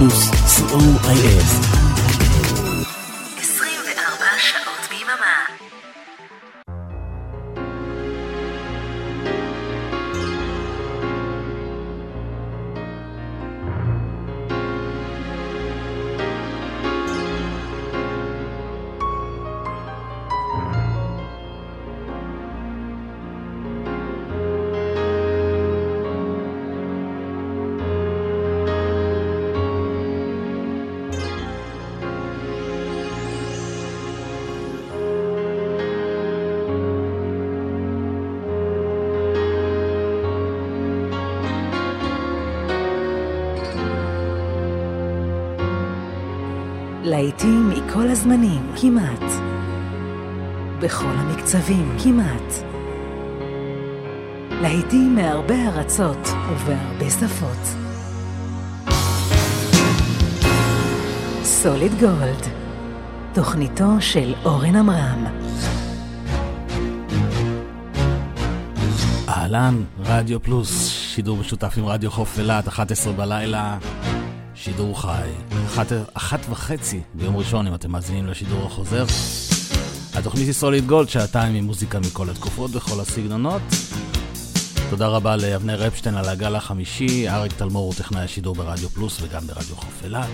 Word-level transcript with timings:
Plus 0.00 0.30
COIS. 0.70 1.79
המקצבים, 51.70 51.96
כמעט. 52.02 52.52
להיטים 54.62 55.14
מהרבה 55.14 55.68
ארצות 55.68 56.28
ובהרבה 56.50 57.10
שפות. 57.10 57.76
סוליד 61.44 61.92
גולד, 62.00 62.46
תוכניתו 63.34 64.00
של 64.00 64.34
אורן 64.44 64.76
עמרם. 64.76 65.26
אהלן, 69.28 69.82
רדיו 69.98 70.42
פלוס, 70.42 70.88
שידור 70.88 71.36
משותף 71.36 71.74
עם 71.76 71.86
רדיו 71.86 72.10
חוף 72.10 72.38
אילת, 72.38 72.68
11 72.68 73.12
בלילה. 73.12 73.78
שידור 74.54 75.02
חי, 75.02 75.28
אחת, 75.66 75.86
אחת 76.14 76.40
וחצי 76.50 77.00
ביום 77.14 77.36
ראשון, 77.36 77.66
אם 77.66 77.74
אתם 77.74 77.90
מאזינים 77.90 78.26
לשידור 78.26 78.66
החוזר. 78.66 79.04
התוכנית 80.20 80.46
היא 80.46 80.54
סוליד 80.54 80.86
גולד, 80.86 81.08
שעתיים 81.08 81.54
עם 81.54 81.64
מוזיקה 81.64 81.98
מכל 81.98 82.30
התקופות 82.30 82.70
וכל 82.76 83.00
הסגנונות. 83.00 83.62
תודה 84.90 85.06
רבה 85.06 85.36
לאבנר 85.36 85.86
אפשטיין 85.86 86.16
על 86.16 86.28
הגל 86.28 86.54
החמישי, 86.54 87.28
אריק 87.28 87.52
תלמור 87.52 87.86
הוא 87.86 87.94
טכנאי 87.94 88.22
השידור 88.22 88.54
ברדיו 88.54 88.88
פלוס 88.88 89.18
וגם 89.22 89.46
ברדיו 89.46 89.76
חוף 89.76 90.04
אילת. 90.04 90.28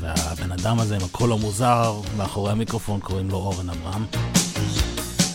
והבן 0.00 0.52
אדם 0.52 0.78
הזה 0.78 0.96
עם 0.96 1.04
הקול 1.04 1.32
המוזר 1.32 2.00
מאחורי 2.16 2.52
המיקרופון 2.52 3.00
קוראים 3.00 3.30
לו 3.30 3.36
אורן 3.36 3.70
אברהם. 3.70 4.04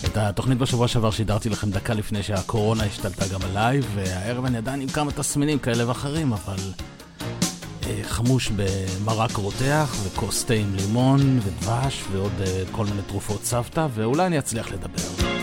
את 0.06 0.18
התוכנית 0.18 0.58
בשבוע 0.58 0.88
שעבר 0.88 1.12
שידרתי 1.12 1.50
לכם 1.50 1.70
דקה 1.70 1.94
לפני 1.94 2.24
שהקורונה 2.24 2.84
השתלטה 2.84 3.26
גם 3.34 3.40
עליי, 3.42 3.80
והערב 3.96 4.46
אני 4.46 4.58
עדיין 4.58 4.82
עם 4.82 4.88
כמה 4.88 5.12
תסמינים 5.12 5.60
כאלה 5.60 5.88
ואחרים, 5.88 6.34
אבל 6.34 6.58
חמוש 8.04 8.52
במרק 8.56 9.36
רותח 9.36 9.96
וכוס 10.04 10.46
תה 10.46 10.54
עם 10.54 10.76
לימון 10.76 11.40
ודבש 11.44 12.04
ועוד 12.12 12.32
אה, 12.42 12.64
כל 12.72 12.86
מיני 12.86 13.02
תרופות 13.08 13.46
סבתא, 13.46 13.88
ואולי 13.94 14.26
אני 14.26 14.40
אצליח 14.40 14.72
לדבר. 14.72 15.34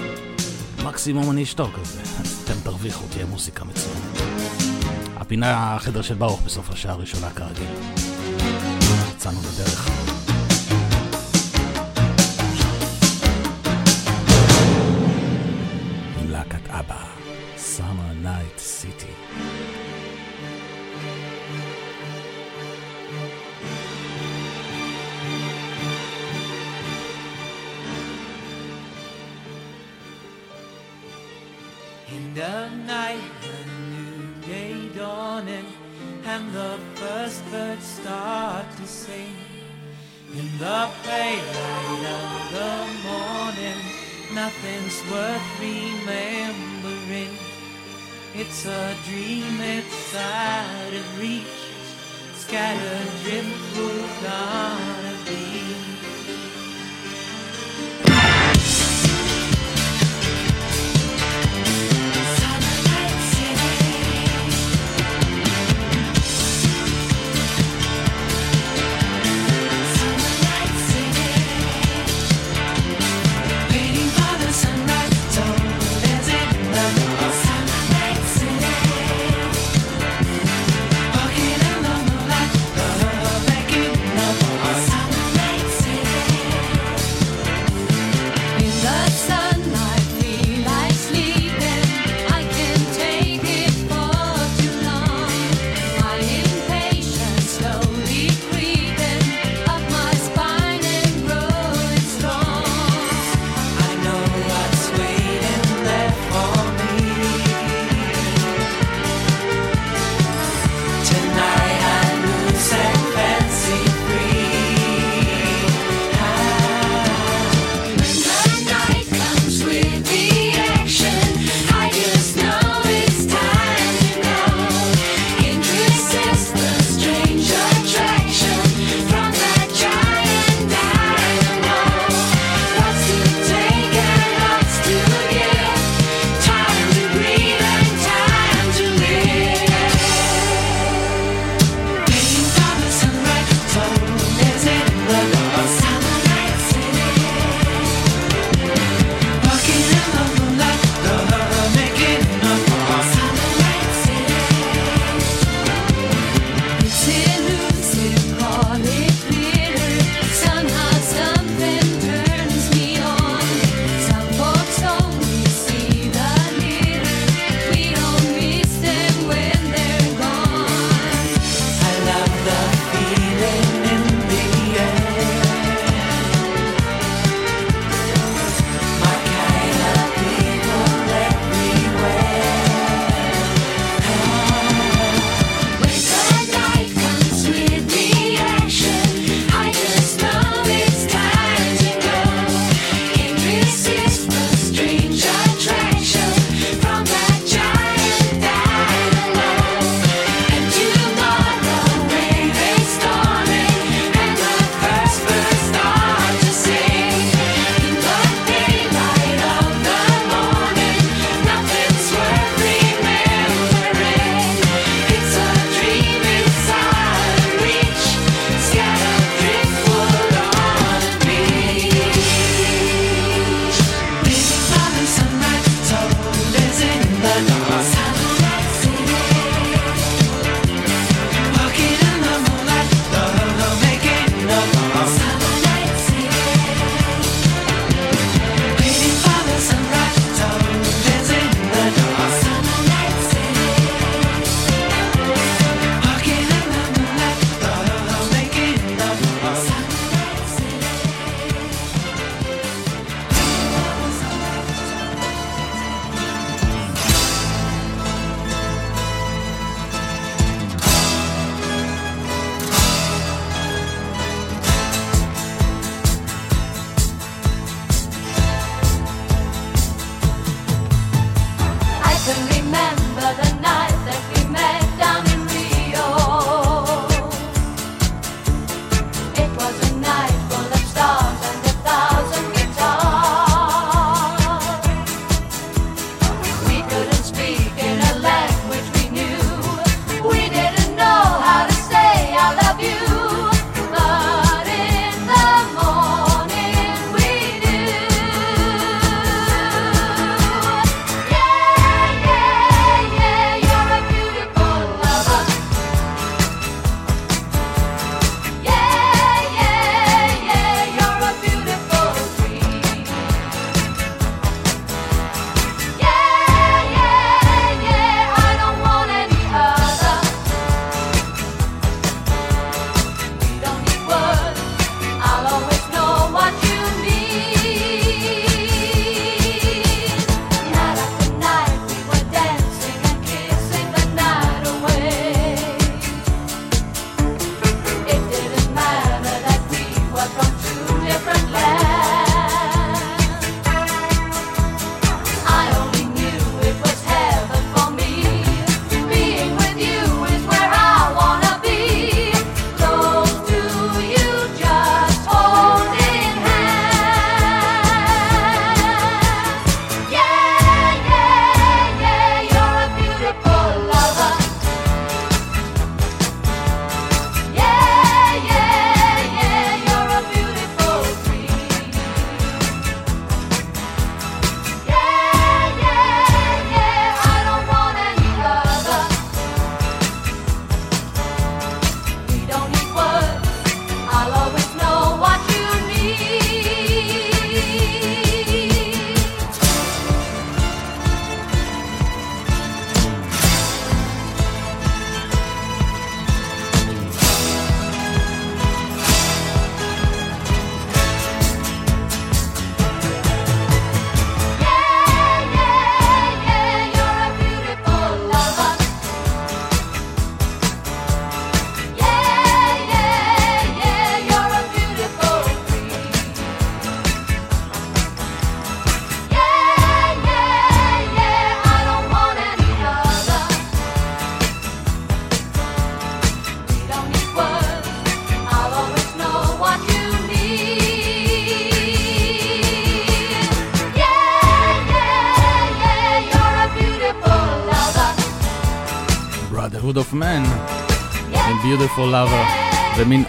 מקסימום 0.84 1.30
אני 1.30 1.42
אשתוק, 1.42 1.78
אז 1.78 2.42
אתם 2.44 2.60
תרוויחו, 2.64 3.04
תהיה 3.10 3.26
מוסיקה 3.26 3.64
מצוינת. 3.64 4.20
הפינה 5.16 5.74
החדר 5.76 6.02
של 6.02 6.14
ברוך 6.14 6.42
בסוף 6.42 6.70
השעה 6.70 6.92
הראשונה 6.92 7.30
כרגיל. 7.30 7.70
יצאנו 9.16 9.38
לדרך. 9.40 10.09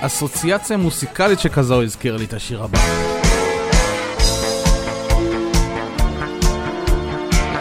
אסוציאציה 0.03 0.77
מוסיקלית 0.77 1.39
שכזו 1.39 1.84
הזכיר 1.84 2.17
לי 2.17 2.25
את 2.25 2.34
השיר 2.34 2.63
הבא. 2.63 2.79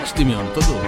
יש 0.02 0.12
דמיון, 0.16 0.47
תודו. 0.54 0.79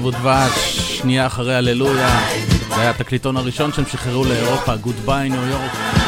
זהב 0.00 0.06
ודבש, 0.06 0.78
שנייה 0.98 1.26
אחרי 1.26 1.54
הללויה. 1.54 2.20
זה 2.68 2.80
היה 2.80 2.90
התקליטון 2.90 3.36
הראשון 3.36 3.72
שהם 3.72 3.84
שחררו 3.86 4.24
לאירופה, 4.24 4.74
Goodbye 4.74 5.30
New 5.30 5.54
York. 5.54 5.99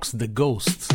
Fox 0.00 0.08
the 0.08 0.40
Ghost. 0.40 0.94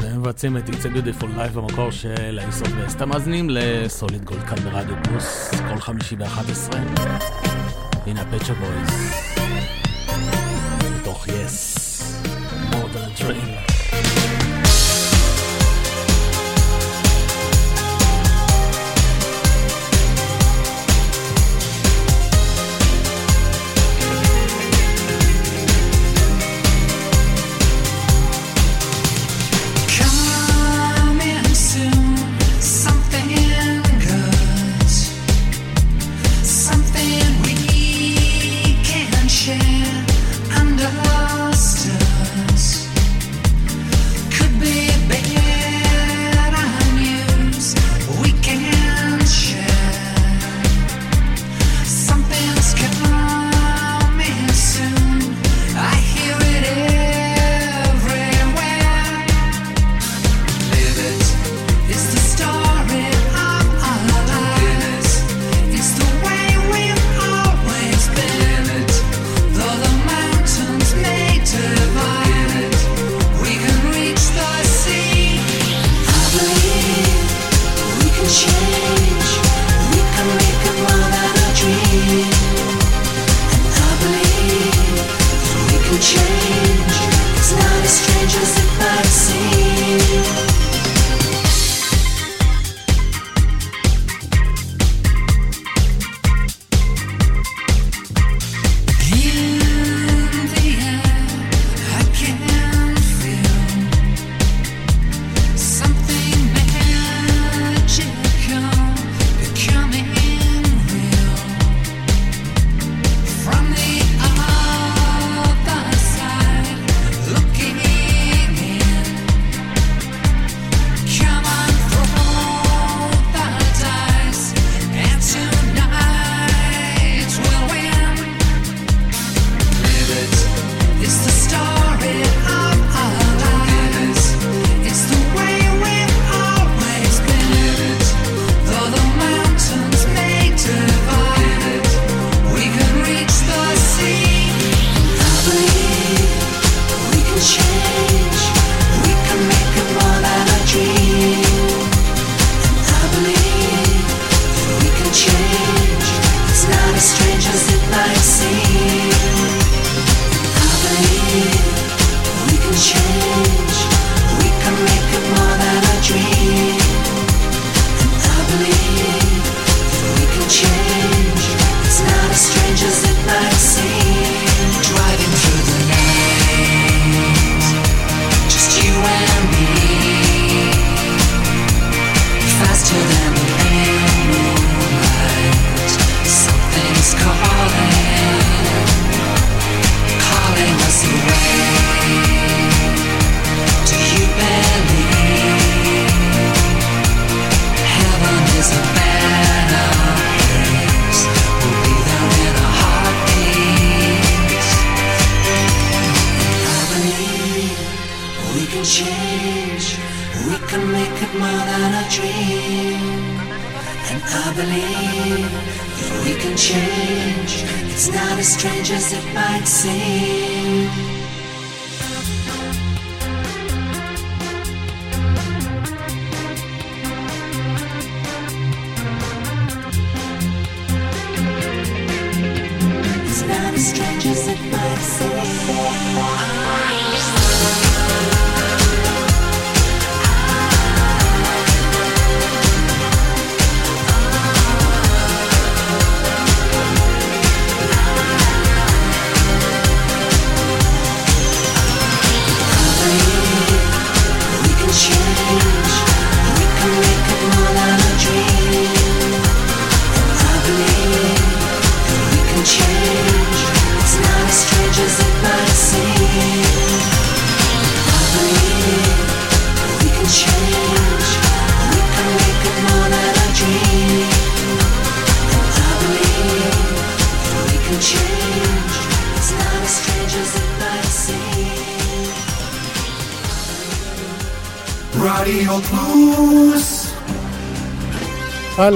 והם 0.00 0.20
מבצעים 0.20 0.56
את 0.56 0.68
It's 0.68 0.72
a 0.72 0.96
Beautiful 0.96 1.24
Life 1.24 1.52
במקור 1.54 1.90
של 1.90 2.38
האיסוף 2.42 2.68
ואז 2.76 2.92
אתם 2.92 3.08
מאזינים 3.08 3.46
לסוליד 3.50 4.24
גולד 4.24 4.42
כאן 4.42 4.56
ברדיו 4.56 4.94
פלוס 5.04 5.50
כל 5.68 5.80
חמישי 5.80 6.16
ב-11. 6.16 6.76
הנה 8.06 8.20
הפצ'ה 8.20 8.54
בויז. 8.54 9.33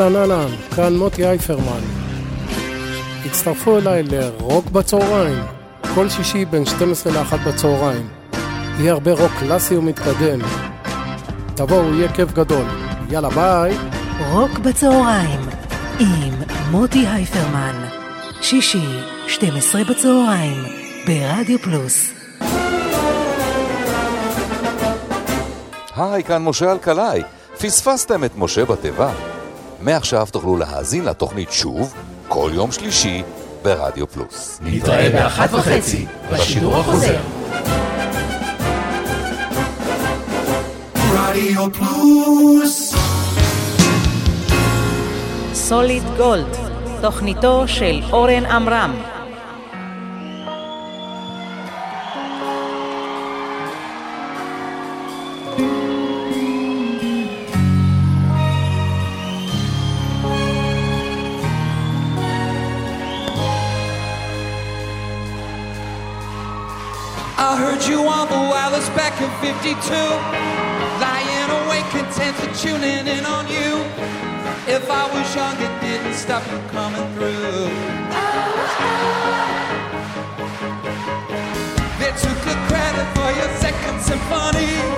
אהלן 0.02 0.16
אהלן, 0.16 0.48
כאן 0.76 0.96
מוטי 0.96 1.26
אייפרמן. 1.26 1.80
הצטרפו 3.26 3.78
אליי 3.78 4.02
לרוק 4.02 4.70
בצהריים, 4.70 5.38
כל 5.94 6.08
שישי 6.08 6.44
בין 6.44 6.66
12 6.66 7.12
ל-1 7.12 7.36
בצהריים. 7.48 8.08
יהיה 8.78 8.92
הרבה 8.92 9.12
רוק 9.12 9.32
קלאסי 9.38 9.76
ומתקדם. 9.76 10.40
תבואו, 11.54 11.94
יהיה 11.94 12.12
כיף 12.12 12.32
גדול. 12.32 12.66
יאללה 13.10 13.28
ביי. 13.28 13.76
רוק 14.30 14.58
בצהריים 14.58 15.40
עם 15.98 16.34
מוטי 16.70 17.06
הייפרמן. 17.06 17.84
שישי, 18.42 19.00
12 19.28 19.84
בצהריים, 19.84 20.64
ברדיו 21.06 21.58
פלוס. 21.58 22.10
היי, 25.96 26.24
כאן 26.24 26.42
משה 26.42 26.72
אלקלעי. 26.72 27.22
פספסתם 27.58 28.24
את 28.24 28.32
משה 28.36 28.64
בתיבה? 28.64 29.37
מעכשיו 29.80 30.26
תוכלו 30.32 30.56
להאזין 30.56 31.04
לתוכנית 31.04 31.52
שוב, 31.52 31.94
כל 32.28 32.50
יום 32.54 32.72
שלישי, 32.72 33.22
ברדיו 33.62 34.06
פלוס. 34.08 34.58
נתראה 34.62 35.10
באחת 35.10 35.52
וחצי 35.52 36.06
בשידור 36.32 36.76
החוזר. 36.76 37.20
רדיו 41.14 41.72
פלוס 41.72 42.94
סוליד 45.54 46.02
גולד, 46.16 46.56
תוכניתו 47.00 47.68
של 47.68 48.00
אורן 48.12 48.46
עמרם. 48.46 49.17
Back 69.08 69.22
in 69.22 69.30
52. 69.40 69.94
Lying 71.00 71.50
awake, 71.60 71.84
content 71.90 72.36
to 72.38 72.46
tuning 72.60 73.06
in 73.06 73.24
on 73.24 73.46
you. 73.48 73.84
If 74.66 74.90
I 74.90 75.04
was 75.12 75.34
young, 75.34 75.56
it 75.56 75.80
didn't 75.80 76.14
stop 76.14 76.44
you 76.50 76.58
coming 76.68 77.06
through. 77.14 77.68
They 81.98 82.12
took 82.22 82.38
the 82.44 82.56
credit 82.68 83.08
for 83.16 83.30
your 83.38 83.50
second 83.56 84.00
symphony. 84.02 84.97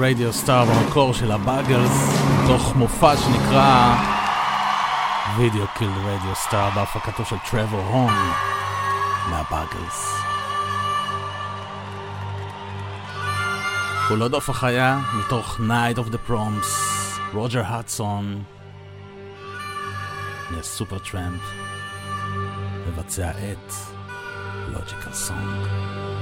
Radio 0.00 0.32
Star 0.32 0.64
במקור 0.64 1.14
של 1.14 1.32
הבאגלס, 1.32 2.22
תוך 2.46 2.76
מופע 2.76 3.16
שנקרא 3.16 3.94
Video 5.36 5.66
Killed 5.78 5.90
Radio 6.04 6.34
Star 6.34 6.70
בהפקתו 6.70 7.24
של 7.24 7.36
טרוור 7.50 7.80
הום 7.80 8.12
מהבאגלס. 9.30 10.14
קולות 14.08 14.32
עוף 14.32 14.50
החיה 14.50 14.98
מתוך 15.18 15.60
Night 15.60 15.98
of 15.98 16.12
the 16.12 16.30
Proms, 16.30 16.66
רוג'ר 17.32 17.62
הודג'סון 17.66 18.42
מהסופר 20.50 20.98
טראמפ 20.98 21.42
מבצע 22.88 23.30
את 23.30 23.72
Logical 24.68 25.12
Song. 25.12 26.17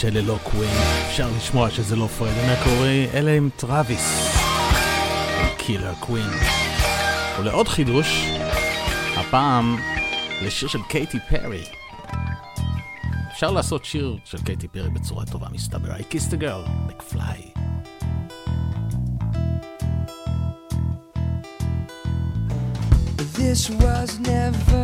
שללא 0.00 0.38
קווין 0.42 0.70
אפשר 1.08 1.28
לשמוע 1.36 1.70
שזה 1.70 1.96
לא 1.96 2.06
פרד 2.06 2.32
המקורי, 2.36 3.06
אלא 3.14 3.30
עם 3.30 3.50
טראביס, 3.56 4.36
Killer 5.58 5.94
Queen. 6.00 6.26
ולעוד 7.40 7.68
חידוש, 7.68 8.24
הפעם 9.16 9.76
לשיר 10.42 10.68
של 10.68 10.78
קייטי 10.88 11.18
פרי. 11.28 11.62
אפשר 13.32 13.50
לעשות 13.50 13.84
שיר 13.84 14.18
של 14.24 14.38
קייטי 14.42 14.68
פרי 14.68 14.90
בצורה 14.90 15.26
טובה, 15.26 15.46
מסתבר. 15.52 15.92
I 15.92 16.14
kissed 16.14 16.32
a 16.32 16.36
girl, 16.36 16.64
McFly. 16.88 17.60
This 23.38 23.70
was 23.70 24.10
never 24.18 24.79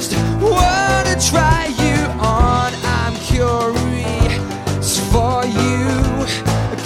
just 0.00 0.14
wanna 0.40 1.16
try 1.18 1.66
you 1.76 1.96
on. 2.20 2.72
I'm 2.84 3.14
curious 3.16 5.00
for 5.10 5.44
you. 5.44 5.88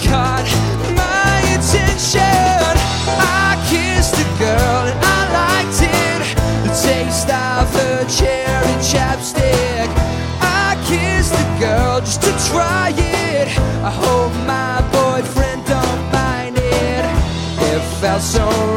Caught 0.09 0.49
my 0.97 1.37
attention. 1.53 2.73
I 3.21 3.53
kissed 3.69 4.15
a 4.15 4.27
girl 4.39 4.81
and 4.89 4.99
I 5.17 5.21
liked 5.39 5.79
it. 5.83 6.21
The 6.65 6.73
taste 6.89 7.29
of 7.29 7.69
her 7.77 7.99
cherry 8.17 8.75
chapstick. 8.81 9.89
I 10.41 10.75
kissed 10.89 11.35
a 11.35 11.59
girl 11.59 11.99
just 11.99 12.23
to 12.23 12.31
try 12.49 12.93
it. 12.97 13.47
I 13.89 13.91
hope 13.91 14.33
my 14.47 14.81
boyfriend 14.91 15.63
don't 15.67 16.03
mind 16.11 16.57
it. 16.57 17.05
It 17.69 17.81
felt 18.01 18.23
so 18.23 18.72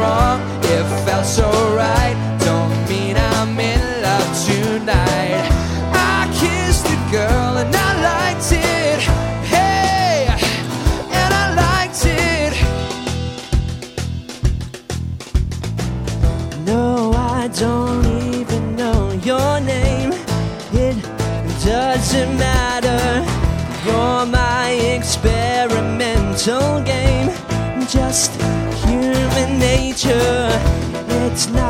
It's 29.99 31.47
not. 31.49 31.66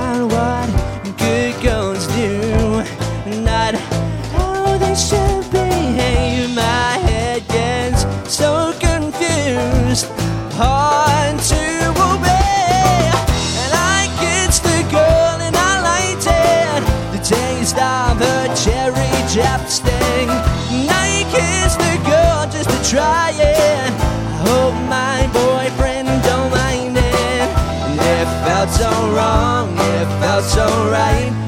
it's 30.47 30.55
alright. 30.57 31.46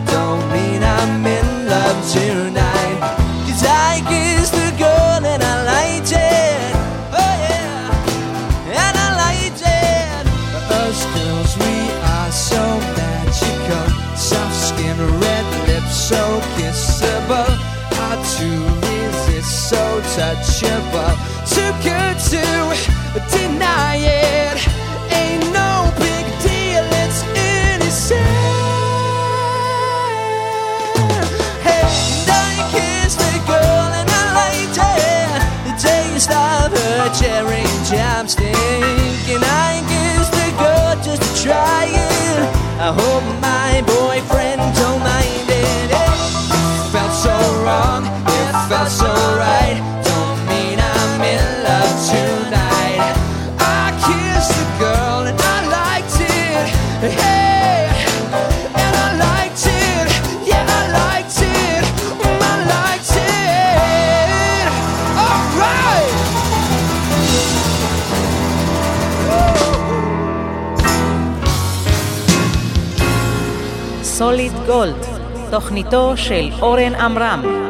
Uh, 42.80 42.84
I 42.84 42.94
hope 42.94 43.09
גולד, 74.70 75.06
תוכניתו 75.52 76.18
של 76.18 76.50
אורן 76.62 76.96
עמרם. 76.96 77.69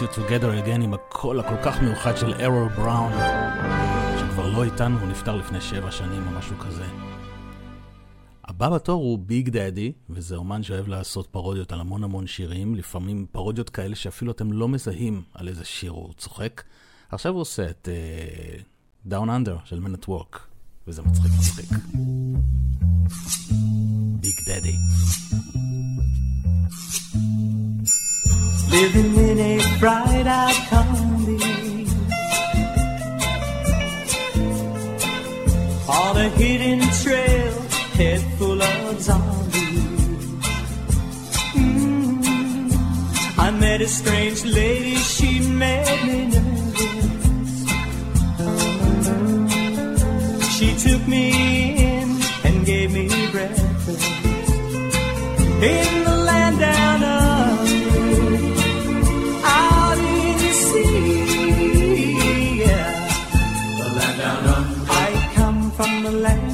You 0.00 0.16
together 0.16 0.66
again 0.66 0.82
עם 0.82 0.94
הקול 0.94 1.40
הכל 1.40 1.56
כך 1.64 1.82
מיוחד 1.82 2.16
של 2.16 2.34
ארול 2.34 2.68
בראון, 2.68 3.12
שכבר 4.18 4.50
לא 4.50 4.64
איתנו, 4.64 4.98
הוא 4.98 5.08
נפטר 5.08 5.36
לפני 5.36 5.60
שבע 5.60 5.90
שנים 5.90 6.26
או 6.26 6.38
משהו 6.38 6.58
כזה. 6.58 6.84
הבא 8.44 8.68
בתור 8.68 9.02
הוא 9.02 9.18
ביג 9.18 9.48
דאדי, 9.48 9.92
וזה 10.10 10.36
אומן 10.36 10.62
שאוהב 10.62 10.88
לעשות 10.88 11.26
פרודיות 11.26 11.72
על 11.72 11.80
המון 11.80 12.04
המון 12.04 12.26
שירים, 12.26 12.74
לפעמים 12.74 13.26
פרודיות 13.32 13.70
כאלה 13.70 13.94
שאפילו 13.94 14.32
אתם 14.32 14.52
לא 14.52 14.68
מזהים 14.68 15.22
על 15.34 15.48
איזה 15.48 15.64
שיר 15.64 15.90
הוא 15.90 16.12
צוחק. 16.16 16.62
עכשיו 17.10 17.32
הוא 17.32 17.40
עושה 17.40 17.70
את 17.70 17.88
uh, 17.88 19.10
Down 19.10 19.26
Under 19.26 19.64
של 19.64 19.80
at 20.02 20.06
Work, 20.06 20.38
וזה 20.88 21.02
מצחיק 21.02 21.32
מצחיק. 21.38 21.70
ביג 24.20 24.36
דאדי. 24.46 24.76
Living 28.80 29.14
in 29.28 29.38
a 29.38 29.78
bright-eyed 29.78 30.56
comedy 30.70 31.86
on 35.86 36.16
a 36.16 36.28
hidden 36.30 36.80
trail, 37.02 37.52
head 37.98 38.20
full 38.38 38.62
of 38.62 39.00
zombies. 39.02 40.34
Mm. 41.52 42.72
I 43.38 43.50
met 43.50 43.82
a 43.82 43.88
strange 43.88 44.44
lady, 44.46 44.94
she 44.94 45.40
made 45.40 46.00
me 46.06 46.18
nervous. 46.34 47.58
She 50.56 50.68
took 50.88 51.06
me 51.06 51.24
in 51.92 52.08
and 52.44 52.64
gave 52.64 52.92
me 52.94 53.08
breakfast 53.30 54.08
in 55.62 56.04
the 56.04 56.19
the 66.10 66.18
land. 66.18 66.49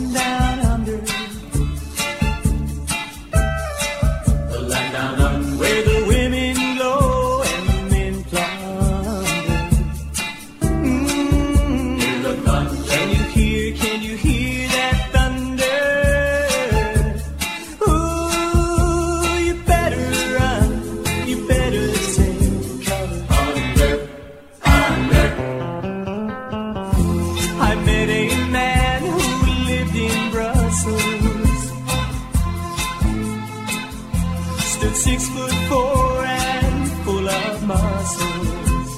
Six 35.18 35.28
foot 35.34 35.54
four 35.68 36.24
and 36.24 36.88
full 37.04 37.28
of 37.28 37.66
muscles. 37.66 38.90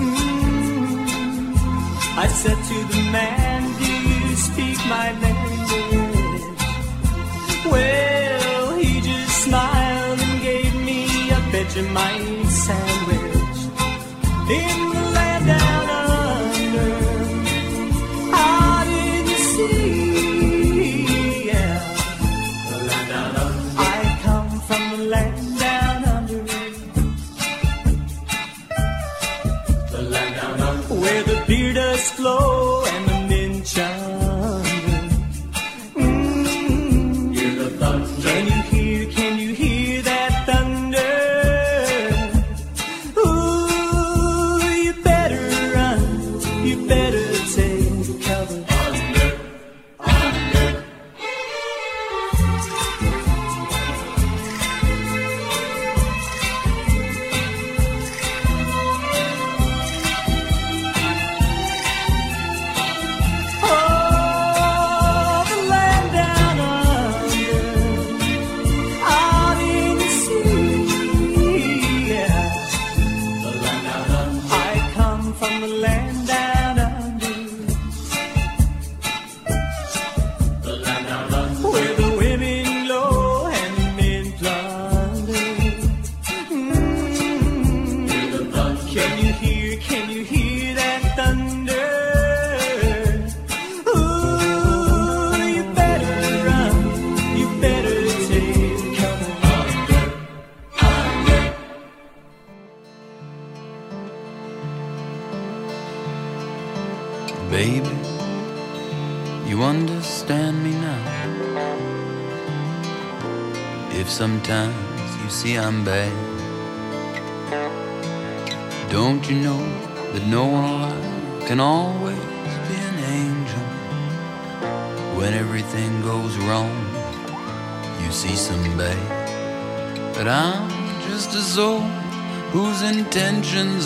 Mm. 0.00 1.06
I 2.24 2.26
said 2.40 2.58
to 2.70 2.76
the 2.92 3.02
man, 3.16 3.60
Do 3.80 3.90
you 4.12 4.36
speak 4.36 4.78
my 4.96 5.08
language? 5.24 6.44
Well, 7.72 8.76
he 8.76 9.00
just 9.00 9.44
smiled 9.44 10.20
and 10.20 10.42
gave 10.42 10.74
me 10.88 11.04
a 11.30 11.40
Vegemite 11.52 12.50
sandwich. 12.66 13.60
In 14.58 14.91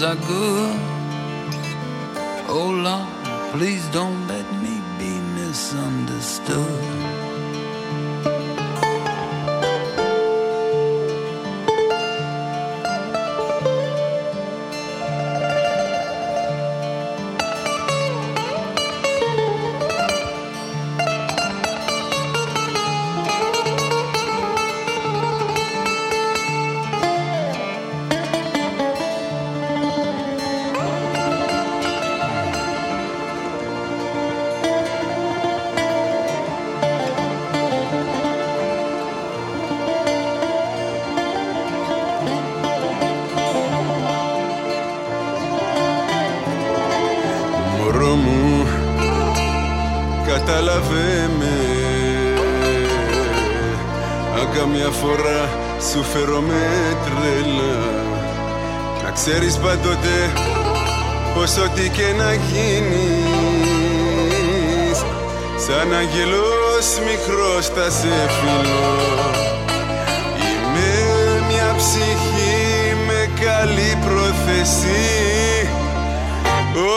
are 0.03 0.15
good. 0.15 0.56
Μικρός 67.77 67.85
θα 67.85 67.91
σε 67.91 68.29
φιλώ. 68.29 69.35
Είμαι 70.37 71.47
μια 71.49 71.75
ψυχή 71.77 72.95
με 73.07 73.45
καλή 73.45 73.99
πρόθεση. 74.05 75.69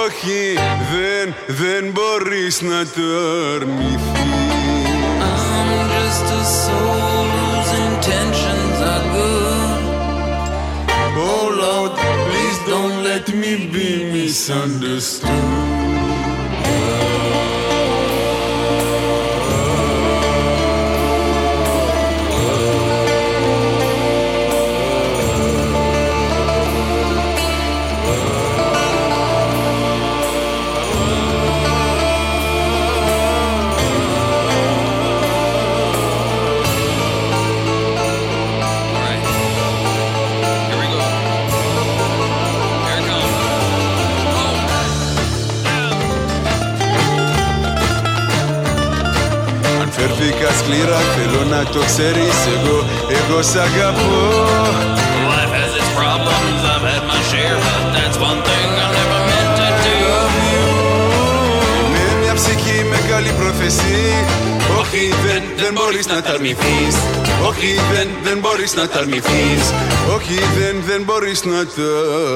Όχι, 0.06 0.54
δεν, 0.92 1.36
δεν 1.48 1.92
μπορείς 1.92 2.62
να 2.62 2.86
το 2.86 3.19
το 51.72 51.80
ξέρεις 51.80 52.38
εγώ, 52.56 52.86
εγώ 53.08 53.42
σ' 53.42 53.56
αγαπώ 53.56 54.49
δεν, 65.59 65.59
δεν 65.59 65.75
μπορείς 65.75 66.07
να 66.07 66.23
τα 66.23 66.31
αρνηθείς 66.31 66.95
Όχι 67.49 67.75
δεν, 67.93 68.09
δεν 68.23 68.39
μπορείς 68.41 68.77
να 68.77 68.89
τα 68.89 68.99
αρνηθείς 68.99 69.73
Όχι 70.17 70.35
δεν, 70.35 70.83
δεν 70.87 71.03
μπορείς 71.03 71.45
να 71.45 71.67
τα 71.67 71.91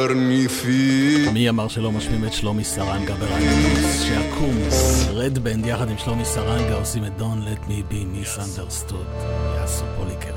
αρνηθείς 0.04 1.30
מי 1.32 1.48
אמר 1.48 1.68
שלא 1.68 1.92
משמיעים 1.92 2.24
את 2.24 2.32
שלומי 2.32 2.64
סרנגה 2.64 3.14
ברדיוס? 3.14 4.02
שיקום, 4.02 4.58
רד 5.14 5.38
בנד 5.38 5.66
יחד 5.66 5.90
עם 5.90 5.98
שלומי 5.98 6.24
סרנגה 6.24 6.74
עושים 6.74 7.04
את 7.04 7.12
Don't 7.18 7.48
Let 7.48 7.70
Me 7.70 7.92
Be 7.92 7.94
Misunderstood. 8.14 9.24
יעשו 9.56 9.84
פוליקר. 9.96 10.34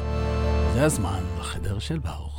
זה 0.74 0.84
הזמן 0.84 1.24
החדר 1.40 1.80
של 1.80 1.98
ברוך. 2.00 2.35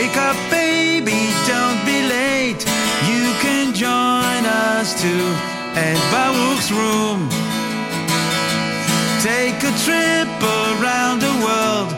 Wake 0.00 0.16
up, 0.16 0.38
baby, 0.50 1.20
don't 1.52 1.80
be 1.84 1.98
late. 2.16 2.62
You 3.10 3.26
can 3.44 3.66
join 3.74 4.42
us 4.72 4.88
too 5.02 5.26
at 5.86 5.98
Baruch's 6.12 6.68
room. 6.80 7.20
Take 9.28 9.60
a 9.70 9.74
trip 9.84 10.32
around 10.64 11.16
the 11.26 11.34
world. 11.46 11.90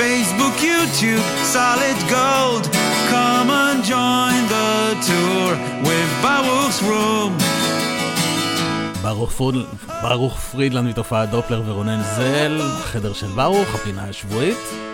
Facebook, 0.00 0.56
YouTube, 0.68 1.24
solid 1.56 1.98
gold. 2.16 2.64
Come 3.12 3.50
and 3.64 3.84
join 3.94 4.40
the 4.56 4.72
tour 5.08 5.50
with 5.88 6.10
Baruch's 6.24 6.80
room. 6.90 7.32
ברוך, 10.02 10.38
פרידלנד 10.38 10.88
מתופעת 10.88 11.30
דופלר 11.30 11.62
ורונן 11.66 12.02
זל, 12.16 12.60
חדר 12.82 13.12
של 13.12 13.26
ברוך, 13.26 13.74
הפינה 13.74 14.04
השבועית. 14.08 14.89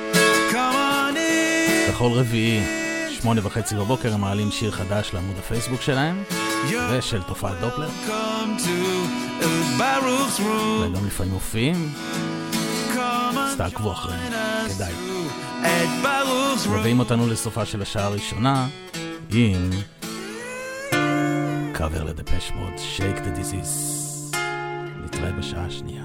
בכל 1.96 2.12
רביעי, 2.12 2.60
שמונה 3.20 3.46
וחצי 3.46 3.74
בבוקר, 3.74 4.14
הם 4.14 4.20
מעלים 4.20 4.50
שיר 4.50 4.70
חדש 4.70 5.10
לעמוד 5.14 5.38
הפייסבוק 5.38 5.80
שלהם, 5.80 6.22
ושל 6.90 7.22
תופעת 7.22 7.60
דופלר. 7.60 7.88
וגם 10.80 11.06
לפעמים 11.06 11.32
מופיעים, 11.32 11.92
אז 13.38 13.56
תעקבו 13.56 13.92
אחריהם, 13.92 14.32
כדאי. 14.68 14.92
מביאים 16.78 16.98
אותנו 16.98 17.26
לסופה 17.26 17.64
של 17.64 17.82
השעה 17.82 18.04
הראשונה 18.04 18.68
עם 19.32 19.70
קאבר 21.72 22.04
לדפש 22.04 22.52
מוד, 22.54 22.72
שייק 22.78 23.18
דה 23.18 23.30
דיזיז. 23.30 24.32
נתראה 25.04 25.32
בשעה 25.32 25.64
השנייה. 25.66 26.04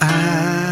I'm 0.00 0.63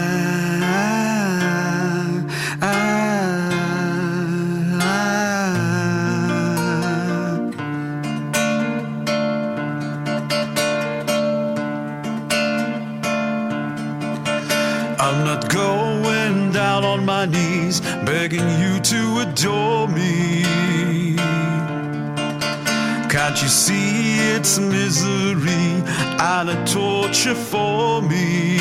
for 27.30 28.02
me? 28.02 28.58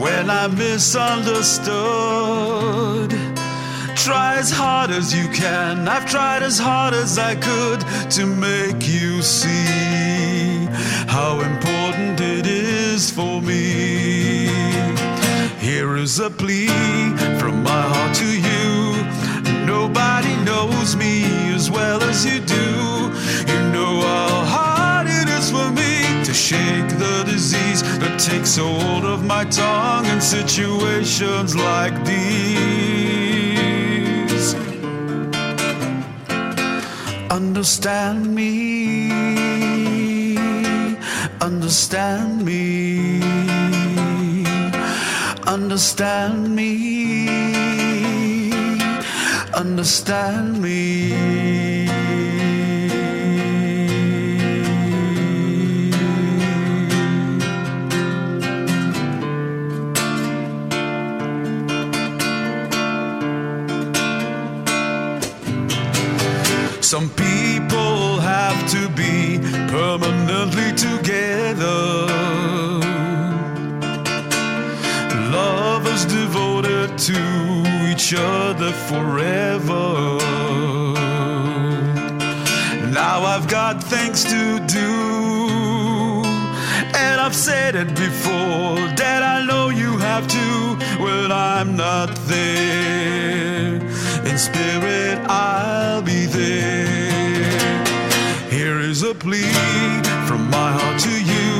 When 0.00 0.30
I 0.30 0.48
misunderstood, 0.48 3.10
try 3.94 4.36
as 4.38 4.50
hard 4.50 4.90
as 4.90 5.14
you 5.14 5.28
can. 5.28 5.86
I've 5.86 6.06
tried 6.06 6.42
as 6.42 6.58
hard 6.58 6.94
as 6.94 7.18
I 7.18 7.34
could 7.34 7.84
to 8.12 8.24
make 8.24 8.88
you 8.88 9.20
see 9.20 10.64
how 11.08 11.40
important 11.40 12.18
it 12.20 12.46
is 12.46 13.10
for 13.10 13.42
me. 13.42 14.46
Here 15.60 15.94
is 15.96 16.18
a 16.20 16.30
plea 16.30 16.68
from 17.38 17.62
my 17.62 17.82
heart 17.92 18.14
to 18.16 18.26
you. 18.26 18.96
Nobody 19.66 20.34
knows 20.42 20.96
me 20.96 21.52
as 21.54 21.70
well 21.70 22.02
as 22.02 22.24
you 22.24 22.40
do. 22.40 23.12
You 23.52 23.61
to 26.32 26.38
shake 26.38 26.88
the 26.98 27.24
disease 27.26 27.82
that 27.98 28.18
takes 28.18 28.56
hold 28.56 29.04
of 29.04 29.22
my 29.22 29.44
tongue 29.44 30.06
in 30.06 30.18
situations 30.20 31.54
like 31.54 31.94
these. 32.06 32.54
Understand 37.30 38.34
me, 38.34 39.10
understand 41.42 42.44
me, 42.46 43.20
understand 45.46 46.56
me, 46.56 47.28
understand 49.54 50.62
me. 50.62 51.71
Permanently 69.72 70.70
together. 70.72 72.06
Lovers 75.32 76.04
devoted 76.04 76.98
to 76.98 77.22
each 77.90 78.12
other 78.14 78.70
forever. 78.88 80.18
Now 83.00 83.22
I've 83.32 83.48
got 83.48 83.82
things 83.82 84.24
to 84.24 84.60
do. 84.66 84.92
And 87.04 87.16
I've 87.18 87.34
said 87.34 87.74
it 87.74 87.88
before 87.96 88.76
that 89.00 89.22
I 89.22 89.46
know 89.46 89.70
you 89.70 89.96
have 89.96 90.28
to 90.28 90.48
when 91.02 91.32
I'm 91.32 91.76
not 91.76 92.14
there. 92.26 93.76
In 94.28 94.36
spirit, 94.36 95.18
I'll 95.30 96.02
be 96.02 96.26
there. 96.26 97.01
Here 98.92 98.98
is 98.98 99.10
a 99.10 99.14
plea 99.14 99.50
from 100.28 100.50
my 100.50 100.70
heart 100.70 101.00
to 101.00 101.14
you. 101.32 101.50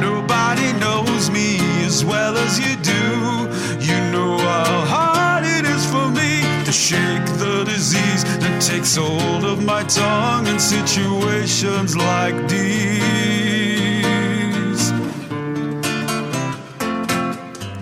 Nobody 0.00 0.72
knows 0.80 1.30
me 1.30 1.60
as 1.86 2.04
well 2.04 2.36
as 2.36 2.58
you 2.58 2.74
do. 2.82 3.46
You 3.78 3.96
know 4.10 4.38
how 4.38 4.80
hard 4.94 5.44
it 5.44 5.64
is 5.64 5.86
for 5.86 6.08
me 6.10 6.42
to 6.64 6.72
shake 6.72 7.26
the 7.38 7.62
disease 7.64 8.24
that 8.40 8.60
takes 8.60 8.96
hold 8.96 9.44
of 9.44 9.62
my 9.64 9.84
tongue 9.84 10.48
in 10.48 10.58
situations 10.58 11.96
like 11.96 12.48
these. 12.48 12.82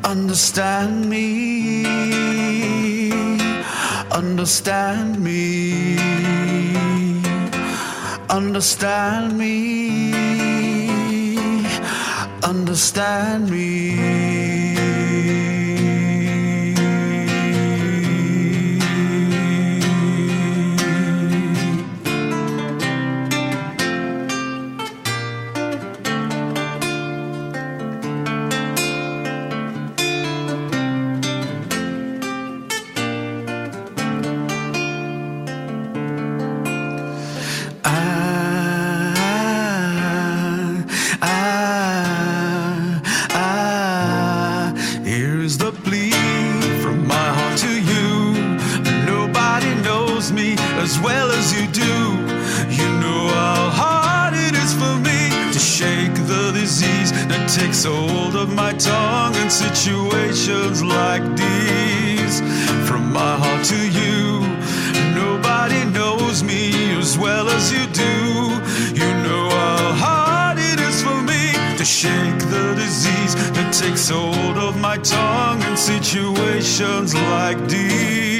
Understand 0.05 1.09
me, 1.09 1.87
understand 4.13 5.19
me, 5.19 5.97
understand 8.31 9.37
me, 9.37 10.13
understand 12.43 13.51
me. 13.51 14.60
Takes 57.61 57.85
hold 57.85 58.37
of 58.37 58.55
my 58.55 58.73
tongue 58.73 59.35
in 59.35 59.51
situations 59.51 60.83
like 60.83 61.25
these. 61.37 62.41
From 62.89 63.13
my 63.13 63.35
heart 63.43 63.63
to 63.67 63.81
you, 64.01 64.41
nobody 65.15 65.85
knows 65.97 66.43
me 66.43 66.73
as 66.97 67.19
well 67.19 67.51
as 67.51 67.71
you 67.71 67.85
do. 68.07 68.17
You 69.01 69.11
know 69.27 69.51
how 69.51 69.93
hard 70.05 70.59
it 70.59 70.81
is 70.81 71.03
for 71.03 71.21
me 71.21 71.53
to 71.77 71.85
shake 71.85 72.41
the 72.55 72.75
disease 72.77 73.35
that 73.53 73.75
takes 73.75 74.09
hold 74.09 74.57
of 74.57 74.81
my 74.81 74.97
tongue 74.97 75.63
in 75.65 75.77
situations 75.77 77.15
like 77.15 77.59
these. 77.69 78.40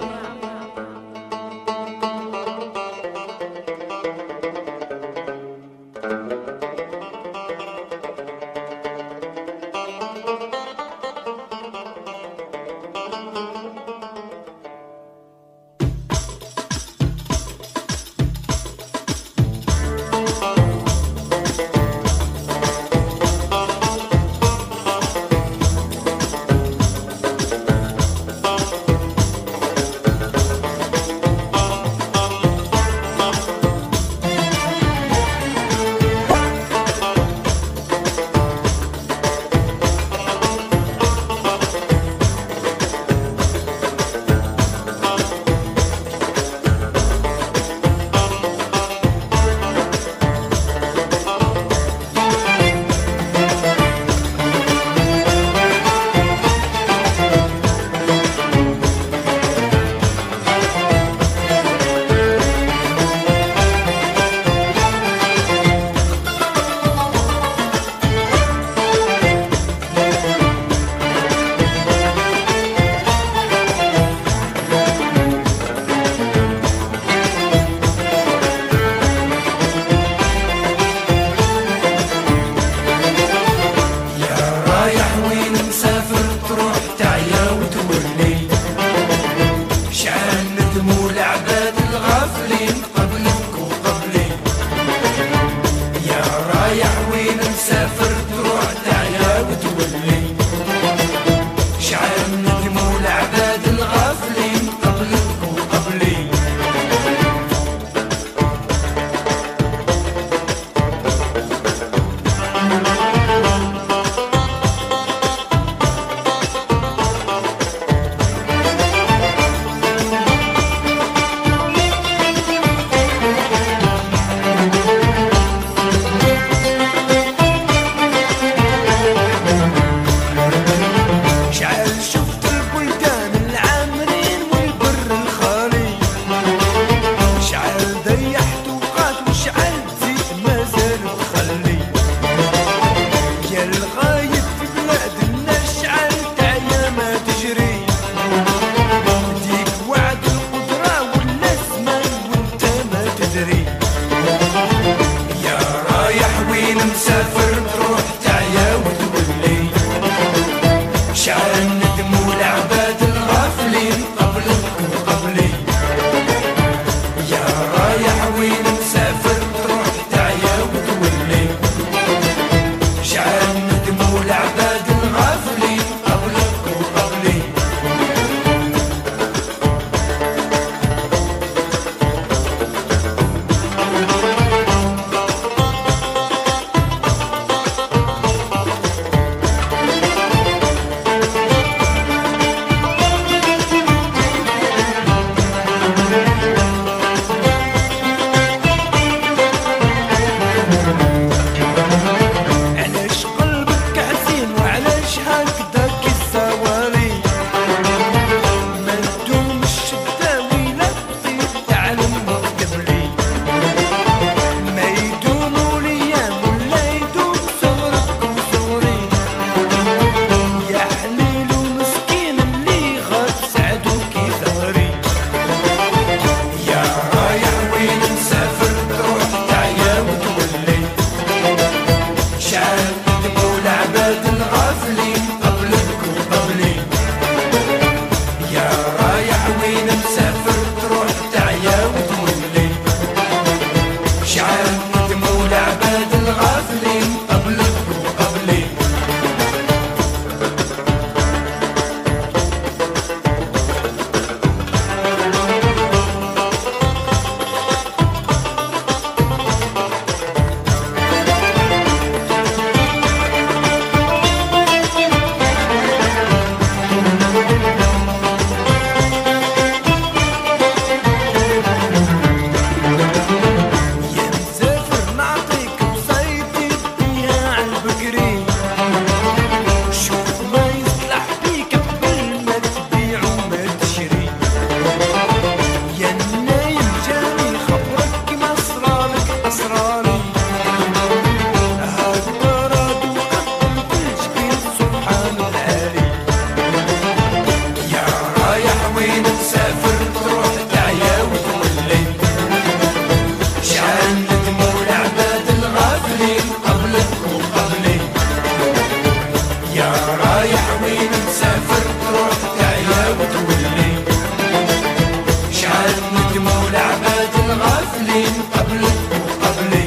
العباد 317.50 317.50
الغافلين 317.50 318.42
قبلك 318.54 318.96
وقبلي 319.12 319.86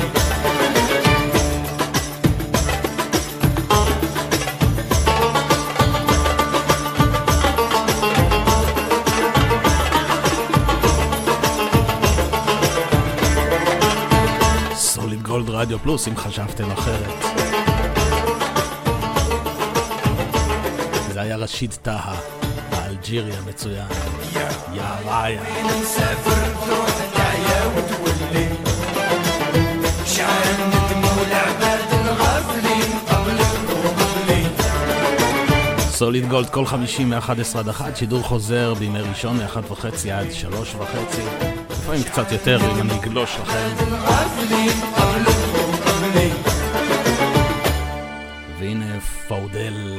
סוליד 14.75 15.23
גולד 15.23 15.49
רדיו 15.49 15.79
פלוס, 15.79 16.07
אם 16.07 16.17
חשבתם 16.17 16.71
אחרת. 16.71 17.25
זה 21.13 21.21
היה 21.21 21.35
רשיד 21.35 21.73
טהא, 21.81 22.15
האלג'ירי 22.71 23.31
המצוין. 23.37 23.87
יא 24.73 24.81
ראיה. 25.05 25.41
סוליד 36.04 36.28
גולד 36.28 36.48
כל 36.50 36.66
חמישי 36.66 37.04
מ-11 37.04 37.58
עד 37.58 37.68
1, 37.68 37.96
שידור 37.96 38.22
חוזר 38.22 38.74
בימי 38.74 39.00
ראשון 39.00 39.36
מ-1.5 39.36 39.84
עד 40.12 40.26
3.5, 40.72 40.82
לפעמים 41.70 42.02
קצת 42.02 42.32
יותר 42.32 42.58
אם 42.70 42.80
אני 42.80 43.00
אגלוש 43.00 43.36
לכם. 43.42 43.68
והנה 48.58 49.00
פאודל. 49.28 49.93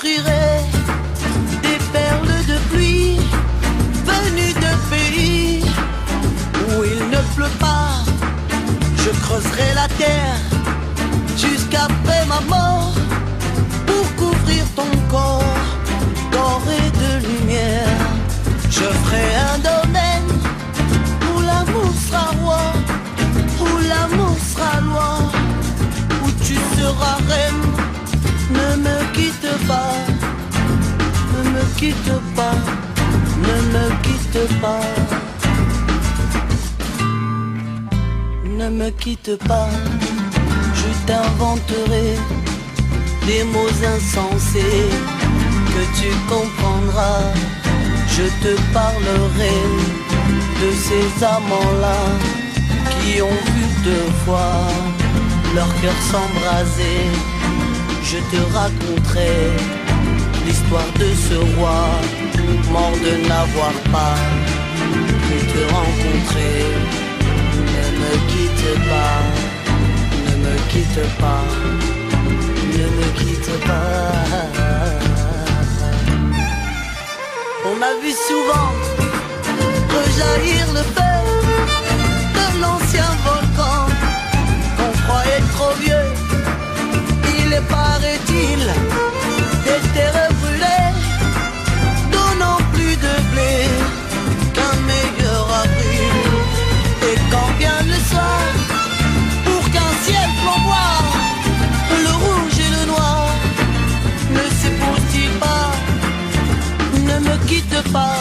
T'offrirai 0.00 0.39
amants-là 51.22 52.00
qui 53.00 53.20
ont 53.22 53.28
vu 53.52 53.64
deux 53.84 54.10
fois 54.24 54.56
leur 55.54 55.68
cœur 55.80 55.94
s'embraser. 56.10 57.00
Je 58.02 58.18
te 58.30 58.40
raconterai 58.52 59.52
l'histoire 60.46 60.90
de 60.98 61.08
ce 61.28 61.36
roi 61.56 61.80
mort 62.72 62.96
de 63.04 63.28
n'avoir 63.28 63.72
pas 63.92 64.16
pu 65.26 65.36
te 65.52 65.62
rencontrer. 65.74 66.58
Ne 67.74 67.86
me 68.00 68.12
quitte 68.30 68.72
pas, 68.88 69.20
ne 70.26 70.34
me 70.44 70.54
quitte 70.70 71.04
pas, 71.18 71.46
ne 72.78 72.86
me 72.98 73.06
quitte 73.18 73.52
pas. 73.66 74.10
On 77.66 77.76
a 77.82 77.92
vu 78.02 78.12
souvent 78.28 78.72
rejaillir 79.94 80.66
le 80.72 80.82
l'ancien 82.60 83.10
volcan 83.24 83.86
qu'on 84.76 84.92
croyait 85.02 85.44
trop 85.54 85.74
vieux. 85.84 86.08
Il 87.38 87.52
est, 87.52 87.66
paraît-il, 87.68 88.60
des 89.66 89.80
terres 89.94 90.28
brûlées, 90.40 90.92
donnant 92.12 92.60
plus 92.72 92.96
de 93.06 93.14
blé 93.32 93.54
qu'un 94.54 94.76
meilleur 94.90 95.44
avril. 95.64 96.14
Et 97.08 97.16
quand 97.30 97.50
vient 97.58 97.82
le 97.92 97.98
soir, 98.10 98.42
pour 99.44 99.64
qu'un 99.72 99.92
ciel 100.04 100.28
flamboie, 100.40 100.98
le 102.04 102.12
rouge 102.24 102.58
et 102.66 102.70
le 102.76 102.84
noir 102.92 103.26
ne 104.36 104.44
s'épousent-ils 104.58 105.38
pas 105.38 105.70
ne 107.10 107.18
me 107.28 107.36
quitte 107.46 107.92
pas, 107.92 108.16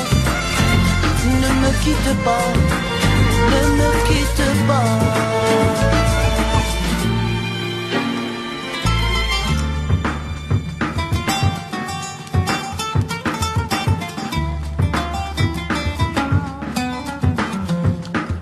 ne 1.44 1.50
me 1.62 1.72
quitte 1.84 2.14
pas, 2.24 2.48
ne 3.52 3.62
me 3.80 3.90
quitte 4.08 4.48
pas. 4.68 4.92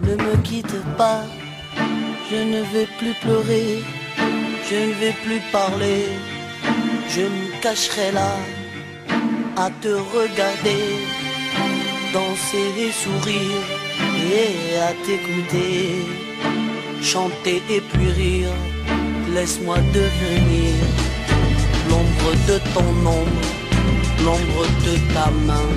Ne 0.03 0.15
me 0.15 0.35
quitte 0.43 0.79
pas, 0.97 1.23
je 2.29 2.35
ne 2.53 2.61
vais 2.73 2.87
plus 2.99 3.13
pleurer, 3.23 3.83
je 4.69 4.75
ne 4.75 4.93
vais 5.01 5.15
plus 5.25 5.41
parler, 5.51 6.05
je 7.09 7.21
me 7.21 7.61
cacherai 7.61 8.11
là 8.11 8.33
à 9.57 9.69
te 9.81 9.93
regarder, 10.15 10.85
danser 12.13 12.69
et 12.85 12.91
sourire, 12.91 13.63
et 14.17 14.77
à 14.79 14.93
t'écouter, 15.05 16.05
chanter 17.01 17.61
et 17.69 17.81
puis 17.81 18.11
rire. 18.11 18.55
Laisse-moi 19.33 19.77
devenir 19.93 20.73
l'ombre 21.89 22.31
de 22.47 22.57
ton 22.73 22.89
ombre, 23.19 23.47
l'ombre 24.25 24.65
de 24.85 25.13
ta 25.13 25.29
main, 25.45 25.69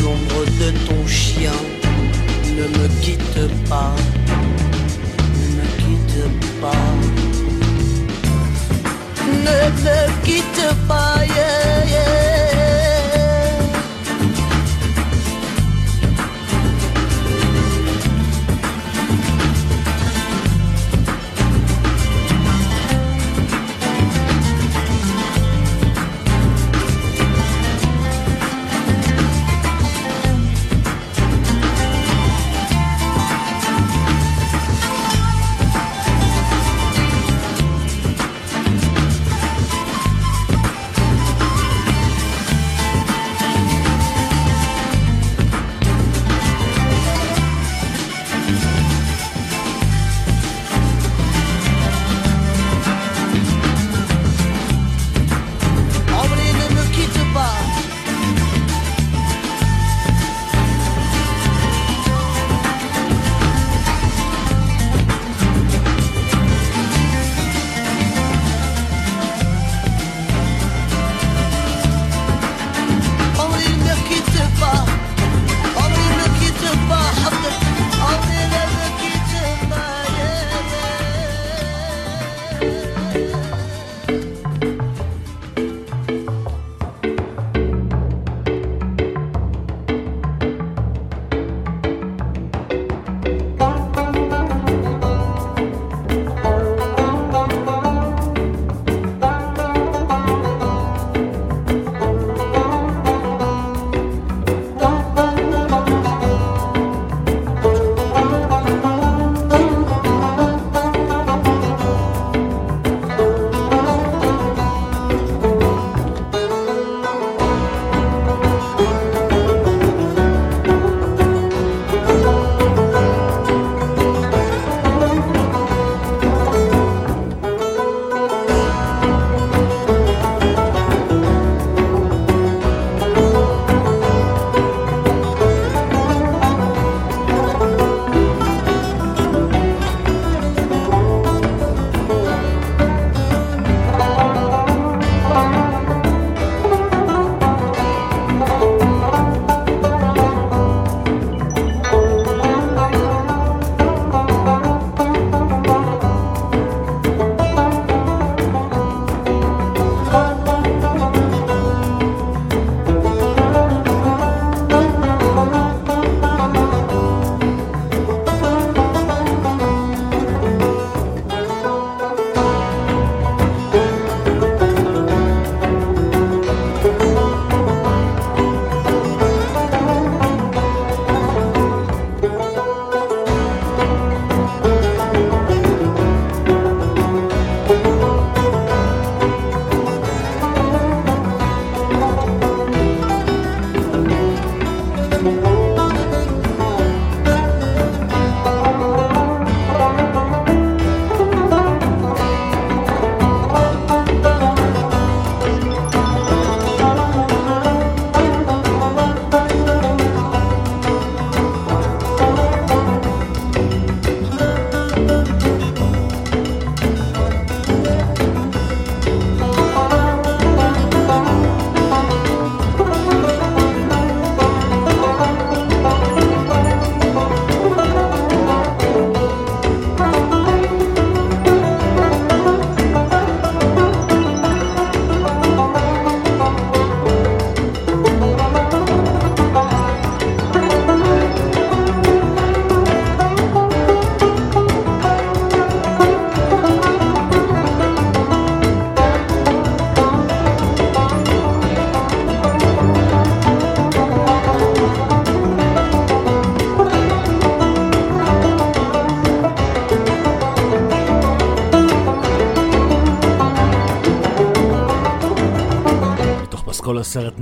l'ombre 0.00 0.44
de 0.60 0.70
ton 0.86 1.06
chien. 1.06 1.58
Ne 2.56 2.64
me 2.78 2.88
quitte 3.00 3.68
pas, 3.68 3.94
ne 5.40 5.46
me 5.56 5.66
quitte 5.80 6.60
pas. 6.60 6.88
Ne 9.46 9.58
me 9.84 10.24
quitte 10.24 10.66
pas, 10.88 11.24
yeah, 11.26 11.86
yeah. 11.86 12.27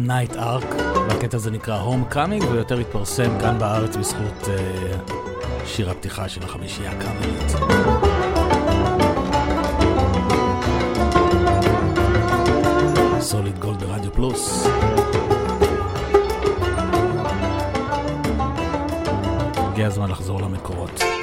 נייט 0.07 0.37
ארק, 0.37 0.75
והקטע 1.09 1.37
הזה 1.37 1.51
נקרא 1.51 1.77
קאמינג, 2.09 2.45
ויותר 2.53 2.79
התפרסם 2.79 3.39
כאן 3.41 3.59
בארץ 3.59 3.97
בזכות 3.97 4.49
אה, 4.49 4.97
שיר 5.65 5.91
הפתיחה 5.91 6.29
של 6.29 6.43
החמישייה 6.43 6.91
הקאמרית. 6.91 7.53
סוליד 13.21 13.59
גולד 13.59 13.85
ברדיו 13.85 14.13
פלוס. 14.13 14.67
הגיע 19.57 19.87
הזמן 19.87 20.11
לחזור 20.11 20.43
למקורות. 20.43 21.16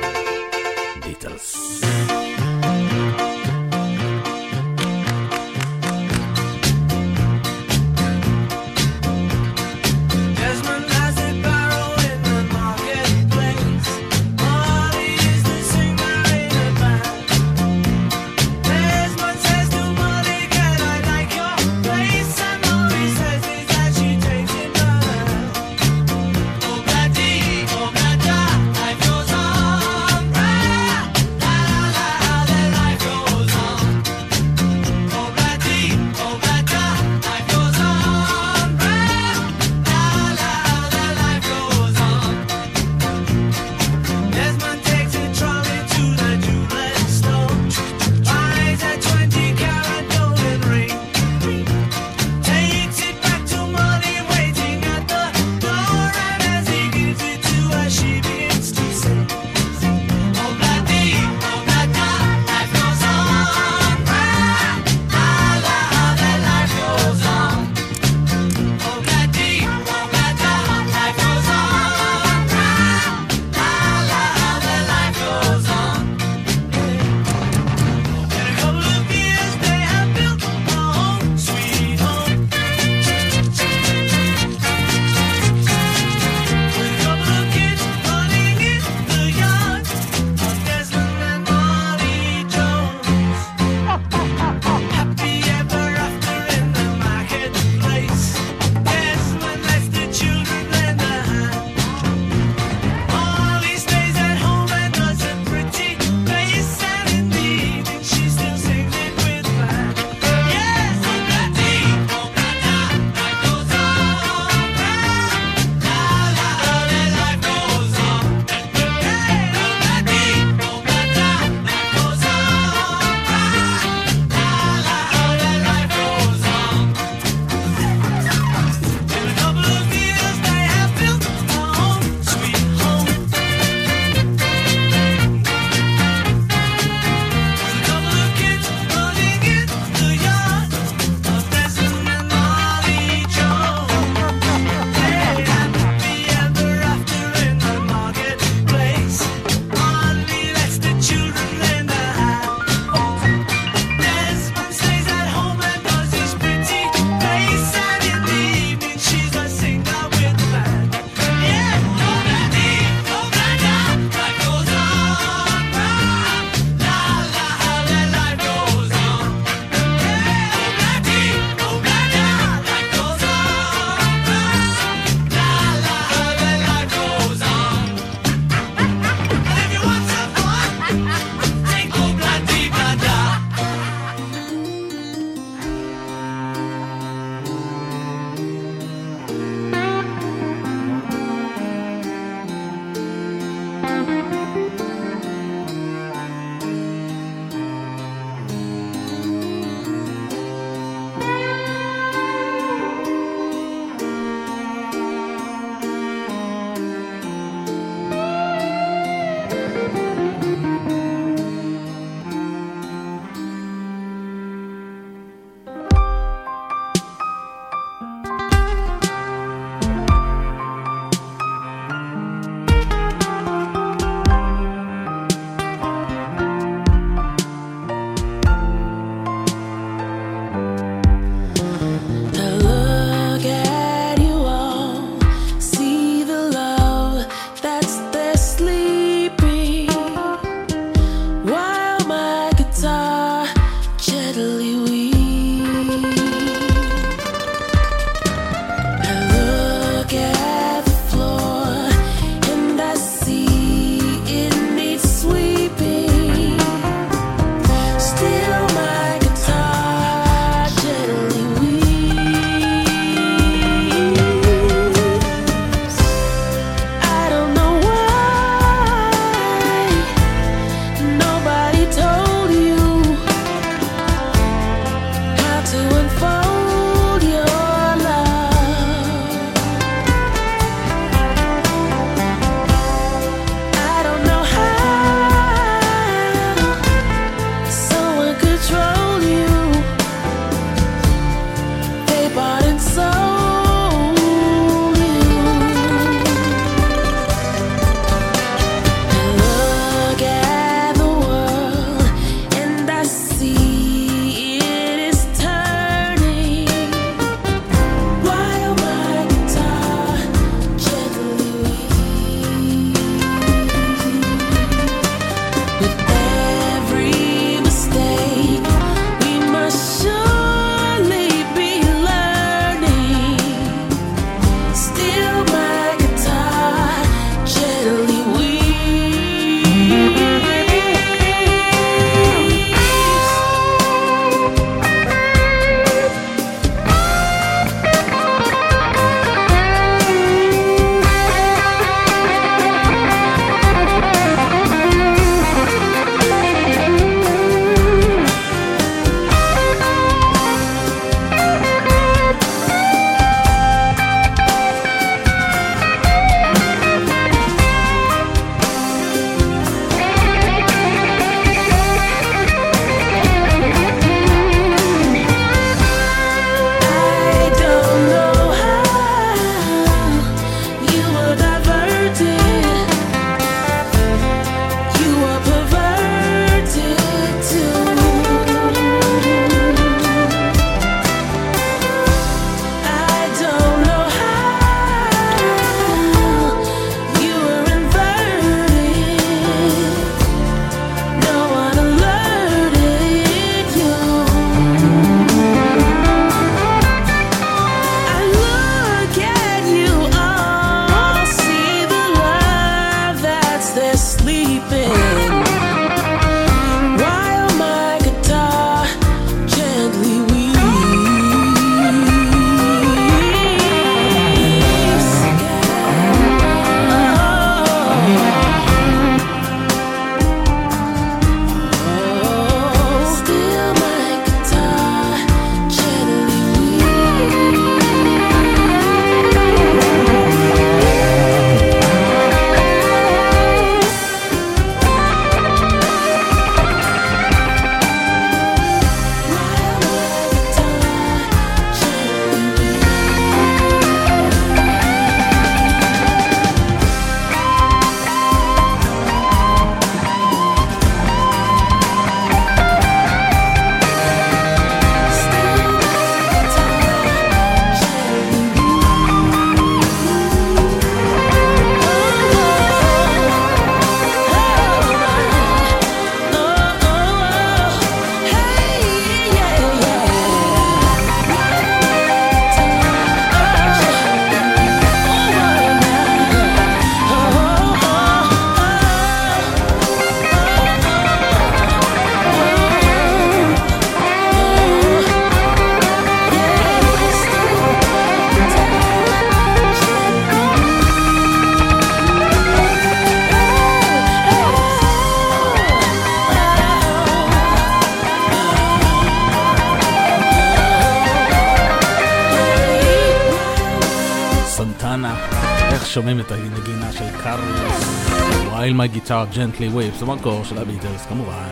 While 508.74 508.88
My 508.88 508.88
Guitar 508.88 509.28
Gently 509.36 509.70
Whips, 509.76 510.02
המקור 510.02 510.44
של 510.44 510.58
הביטלס 510.58 511.06
כמובן. 511.06 511.48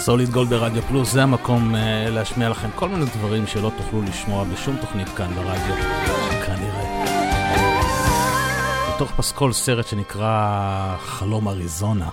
סוליד 0.00 0.30
גולד 0.30 0.48
ברדיו 0.48 0.82
פלוס, 0.82 1.12
זה 1.12 1.22
המקום 1.22 1.74
uh, 1.74 1.78
להשמיע 2.10 2.48
לכם 2.48 2.68
כל 2.74 2.88
מיני 2.88 3.04
דברים 3.04 3.46
שלא 3.46 3.72
תוכלו 3.76 4.02
לשמוע 4.02 4.44
בשום 4.44 4.76
תוכנית 4.80 5.08
כאן 5.08 5.34
ברדיו, 5.34 5.74
כנראה. 6.46 7.04
בתוך 8.94 9.12
פסקול 9.16 9.52
סרט 9.52 9.86
שנקרא 9.86 10.96
חלום 10.98 11.48
אריזונה. 11.48 12.08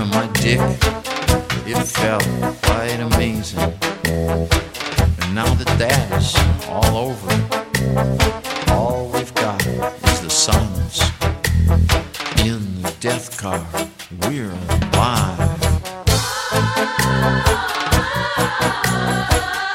in 0.00 0.08
my 0.10 0.26
dick. 0.34 0.60
It 1.66 1.82
felt 1.84 2.24
quite 2.62 3.00
amazing. 3.00 3.60
And 5.20 5.34
now 5.34 5.52
that 5.54 5.76
that's 5.78 6.36
all 6.68 6.96
over, 6.96 7.30
all 8.72 9.08
we've 9.08 9.34
got 9.34 9.64
is 9.66 10.20
the 10.20 10.30
silence. 10.30 11.00
In 12.40 12.82
the 12.82 12.94
death 13.00 13.36
car, 13.36 13.66
we're 14.22 14.52
alive. 14.52 15.40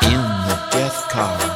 In 0.03 0.21
the 0.47 0.57
death 0.71 1.09
car. 1.09 1.50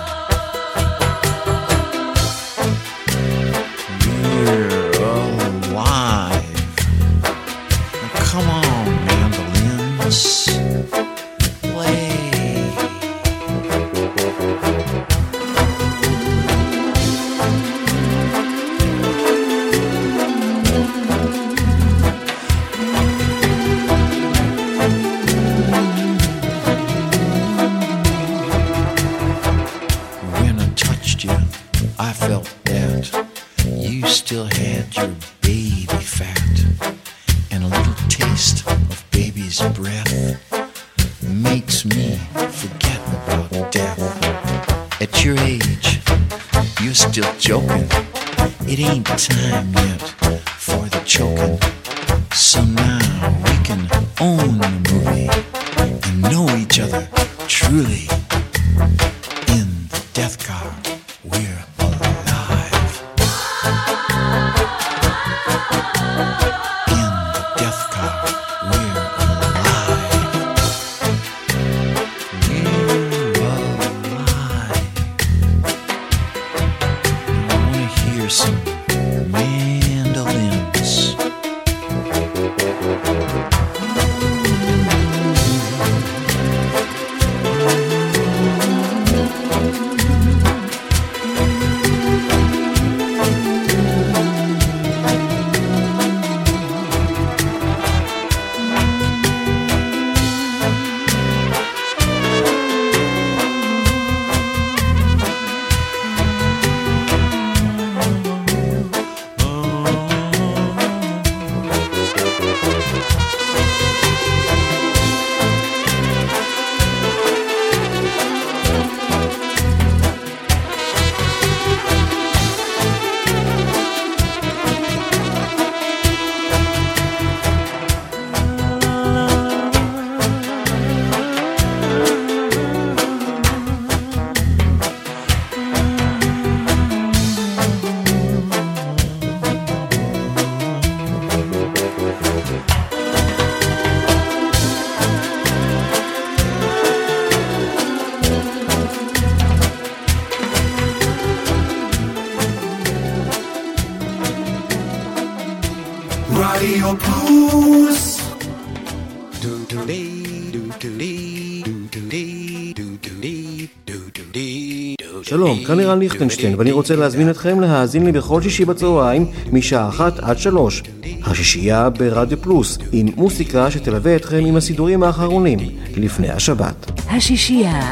כאן 165.65 165.79
ערן 165.79 165.99
ליכטנשטיין, 165.99 166.55
ואני 166.57 166.71
רוצה 166.71 166.95
להזמין 166.95 167.29
אתכם 167.29 167.59
להאזין 167.59 168.05
לי 168.05 168.11
בכל 168.11 168.41
שישי 168.41 168.65
בצהריים, 168.65 169.25
משעה 169.51 169.89
אחת 169.89 170.19
עד 170.19 170.37
שלוש. 170.37 170.83
השישייה 171.23 171.89
ברדיו 171.89 172.41
פלוס, 172.41 172.77
עם 172.91 173.07
מוסיקה 173.15 173.71
שתלווה 173.71 174.15
אתכם 174.15 174.45
עם 174.45 174.55
הסידורים 174.55 175.03
האחרונים, 175.03 175.59
לפני 175.97 176.29
השבת. 176.29 176.91
השישייה 177.09 177.91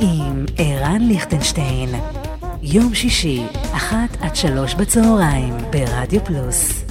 עם 0.00 0.44
ערן 0.58 1.02
ליכטנשטיין. 1.08 1.88
יום 2.62 2.94
שישי, 2.94 3.42
אחת 3.72 4.16
עד 4.20 4.36
שלוש 4.36 4.74
בצהריים, 4.74 5.54
ברדיו 5.70 6.24
פלוס. 6.24 6.84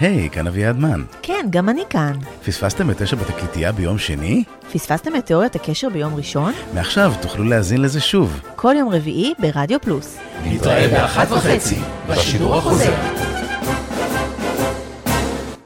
היי, 0.00 0.30
כאן 0.30 0.46
אביעד 0.46 0.78
מן. 0.78 1.02
כן, 1.22 1.46
גם 1.50 1.68
אני 1.68 1.82
כאן. 1.90 2.12
פספסתם 2.46 2.90
את 2.90 3.02
תשע 3.02 3.16
בתקליטייה 3.16 3.72
ביום 3.72 3.98
שני? 3.98 4.44
פספסתם 4.72 5.16
את 5.16 5.26
תיאוריית 5.26 5.56
הקשר 5.56 5.88
ביום 5.88 6.14
ראשון? 6.14 6.52
מעכשיו 6.74 7.12
תוכלו 7.22 7.44
להאזין 7.44 7.82
לזה 7.82 8.00
שוב. 8.00 8.40
כל 8.56 8.74
יום 8.78 8.88
רביעי 8.88 9.34
ברדיו 9.38 9.80
פלוס. 9.80 10.18
נתראה 10.44 10.88
באחת 10.88 11.32
וחצי, 11.32 11.78
בשידור 12.08 12.56
החוזר. 12.56 12.92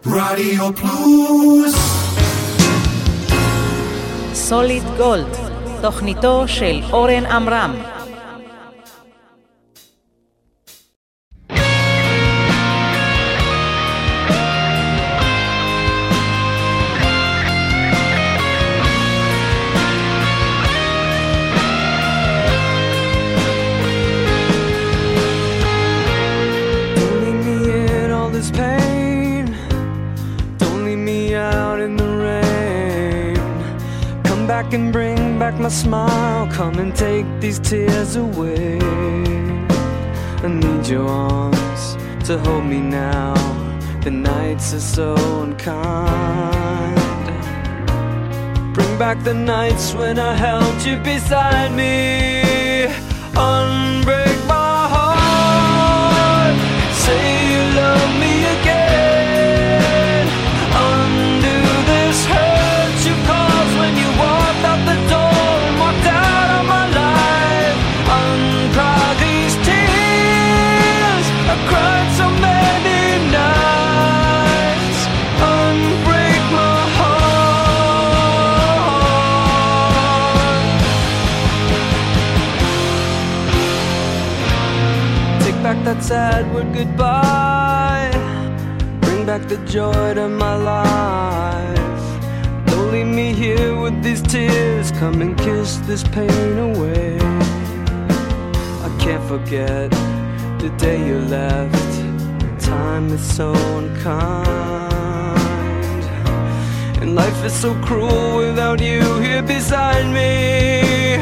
רדיו 0.07 0.71
פלוס 0.77 1.75
סוליד 4.35 4.83
גולד, 4.97 5.37
תוכניתו 5.81 6.45
של 6.47 6.81
אורן 6.93 7.27
עמרם. 7.27 7.82
To 42.25 42.39
hold 42.39 42.65
me 42.65 42.79
now. 42.79 43.35
The 44.05 44.11
nights 44.11 44.73
are 44.75 44.81
so 44.81 45.15
unkind. 45.43 46.95
Bring 48.75 48.99
back 48.99 49.23
the 49.25 49.35
nights 49.35 49.93
when 49.95 50.19
I 50.19 50.35
held 50.35 50.85
you 50.85 50.99
beside 50.99 51.73
me. 51.73 52.87
Unbreak 53.35 54.22
that 85.85 86.03
sad 86.03 86.53
word 86.55 86.73
goodbye. 86.73 88.11
Bring 89.01 89.27
back 89.27 89.49
the 89.49 89.57
joy 89.67 90.15
to 90.15 90.29
my 90.29 90.55
life. 90.55 92.67
Don't 92.67 92.93
leave 92.93 93.09
me 93.09 93.33
here 93.33 93.77
with 93.81 94.01
these 94.03 94.23
tears. 94.23 94.93
Come 94.93 95.21
and 95.23 95.37
kiss 95.37 95.79
this 95.89 96.05
pain 96.05 96.59
away. 96.59 97.19
I 98.87 98.97
can't 99.01 99.25
forget 99.25 99.91
the 100.61 100.73
day 100.79 101.05
you 101.05 101.19
left. 101.19 101.75
Time 102.61 103.13
is 103.13 103.21
so 103.21 103.53
unkind. 103.79 104.93
And 107.01 107.17
life 107.17 107.45
is 107.45 107.53
so 107.53 107.75
cruel 107.83 108.37
without 108.37 108.81
you 108.81 109.03
here 109.19 109.43
beside 109.43 110.07
me. 110.15 111.19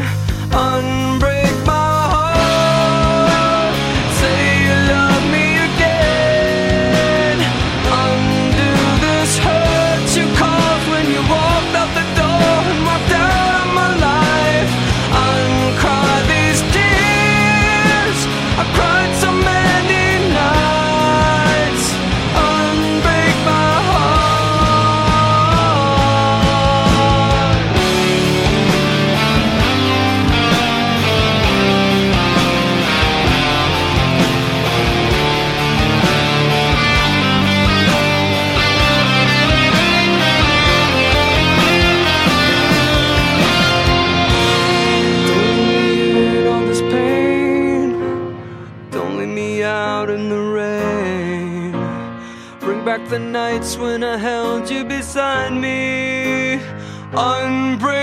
Unbreak 0.53 1.40
nights 53.21 53.77
when 53.77 54.03
I 54.03 54.17
held 54.17 54.71
you 54.71 54.85
beside 54.85 55.53
me. 55.53 56.61
Unbreak 57.13 58.00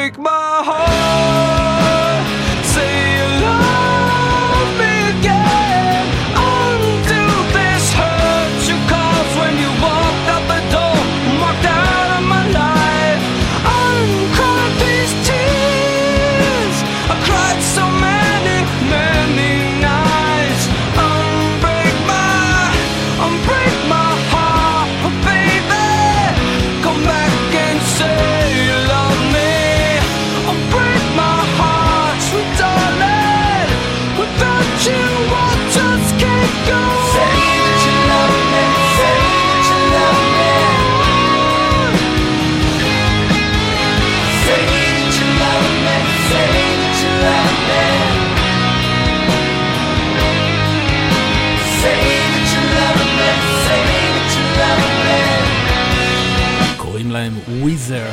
וויזר 57.68 58.10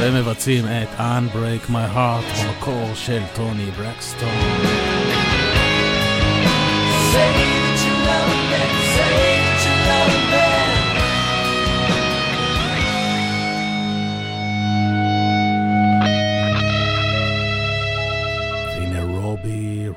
והם 0.00 0.14
מבצעים 0.14 0.64
and 0.64 1.00
Unbreak 1.00 1.70
My 1.70 1.96
Heart 1.96 2.44
במקור 2.44 2.94
של 2.94 3.22
טוני 3.34 3.70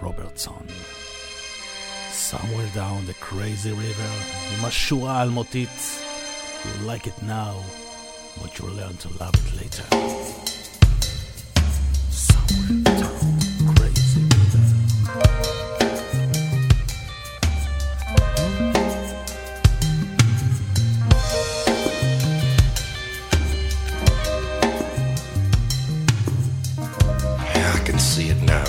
Robertson, 0.01 0.65
Somewhere 2.11 2.71
down 2.75 3.05
the 3.05 3.13
crazy 3.13 3.71
river, 3.71 4.13
עם 4.57 4.65
השורה 4.65 5.19
האלמותית, 5.19 6.01
you 6.65 6.87
like 6.87 7.07
it 7.07 7.23
now 7.23 7.82
but 8.41 8.57
you'll 8.59 8.69
learn 8.71 8.95
to 8.97 9.09
love 9.19 9.33
it 9.35 9.61
later. 9.61 9.83
I 27.55 27.85
can 27.85 27.99
see 27.99 28.29
it 28.29 28.41
now. 28.43 28.63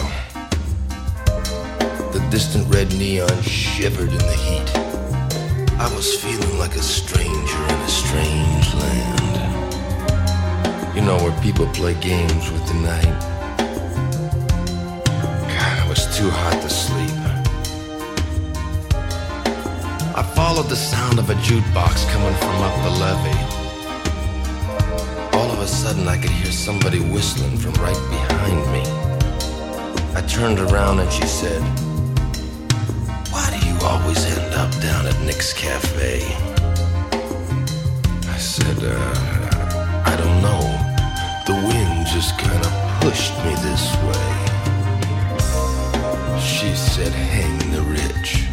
The 2.13 2.27
distant 2.31 2.73
red 2.75 2.93
neon 2.95 3.43
shivered 3.43 4.11
in 4.11 4.19
the 4.19 4.37
heat. 4.47 4.77
I 5.79 5.93
was 5.95 6.15
feeling 6.23 6.59
like 6.59 6.75
a 6.77 6.83
stranger. 6.83 7.24
People 11.45 11.67
play 11.67 11.93
games 12.01 12.51
with 12.51 12.67
the 12.69 12.75
night. 12.75 13.21
God, 15.47 15.79
I 15.79 15.87
was 15.87 16.07
too 16.17 16.31
hot 16.31 16.63
to 16.63 16.71
sleep. 16.71 17.21
I 20.17 20.23
followed 20.35 20.71
the 20.71 20.75
sound 20.75 21.19
of 21.19 21.29
a 21.29 21.35
jukebox 21.35 22.11
coming 22.11 22.35
from 22.37 22.63
up 22.63 22.75
the 22.83 22.93
levee. 22.99 23.45
All 25.37 25.51
of 25.51 25.59
a 25.59 25.67
sudden, 25.67 26.09
I 26.09 26.17
could 26.17 26.31
hear 26.31 26.51
somebody 26.51 27.01
whistling 27.01 27.59
from 27.59 27.75
right 27.75 28.03
behind 28.09 28.61
me. 28.73 28.83
I 30.17 30.23
turned 30.27 30.61
around 30.61 31.01
and 31.01 31.13
she 31.13 31.27
said, 31.27 31.61
Why 33.31 33.51
do 33.53 33.59
you 33.69 33.77
always 33.83 34.25
end 34.25 34.55
up 34.55 34.73
down 34.81 35.07
at 35.07 35.21
Nick's 35.21 35.53
Cafe? 35.53 36.23
I 38.33 38.39
said, 38.39 38.79
uh, 38.83 39.34
the 41.47 41.53
wind 41.53 42.07
just 42.07 42.39
kinda 42.39 42.71
pushed 43.03 43.37
me 43.45 43.55
this 43.57 43.95
way. 44.07 44.31
She 46.41 46.75
said, 46.75 47.13
hang 47.13 47.71
the 47.71 47.83
rich. 47.83 48.44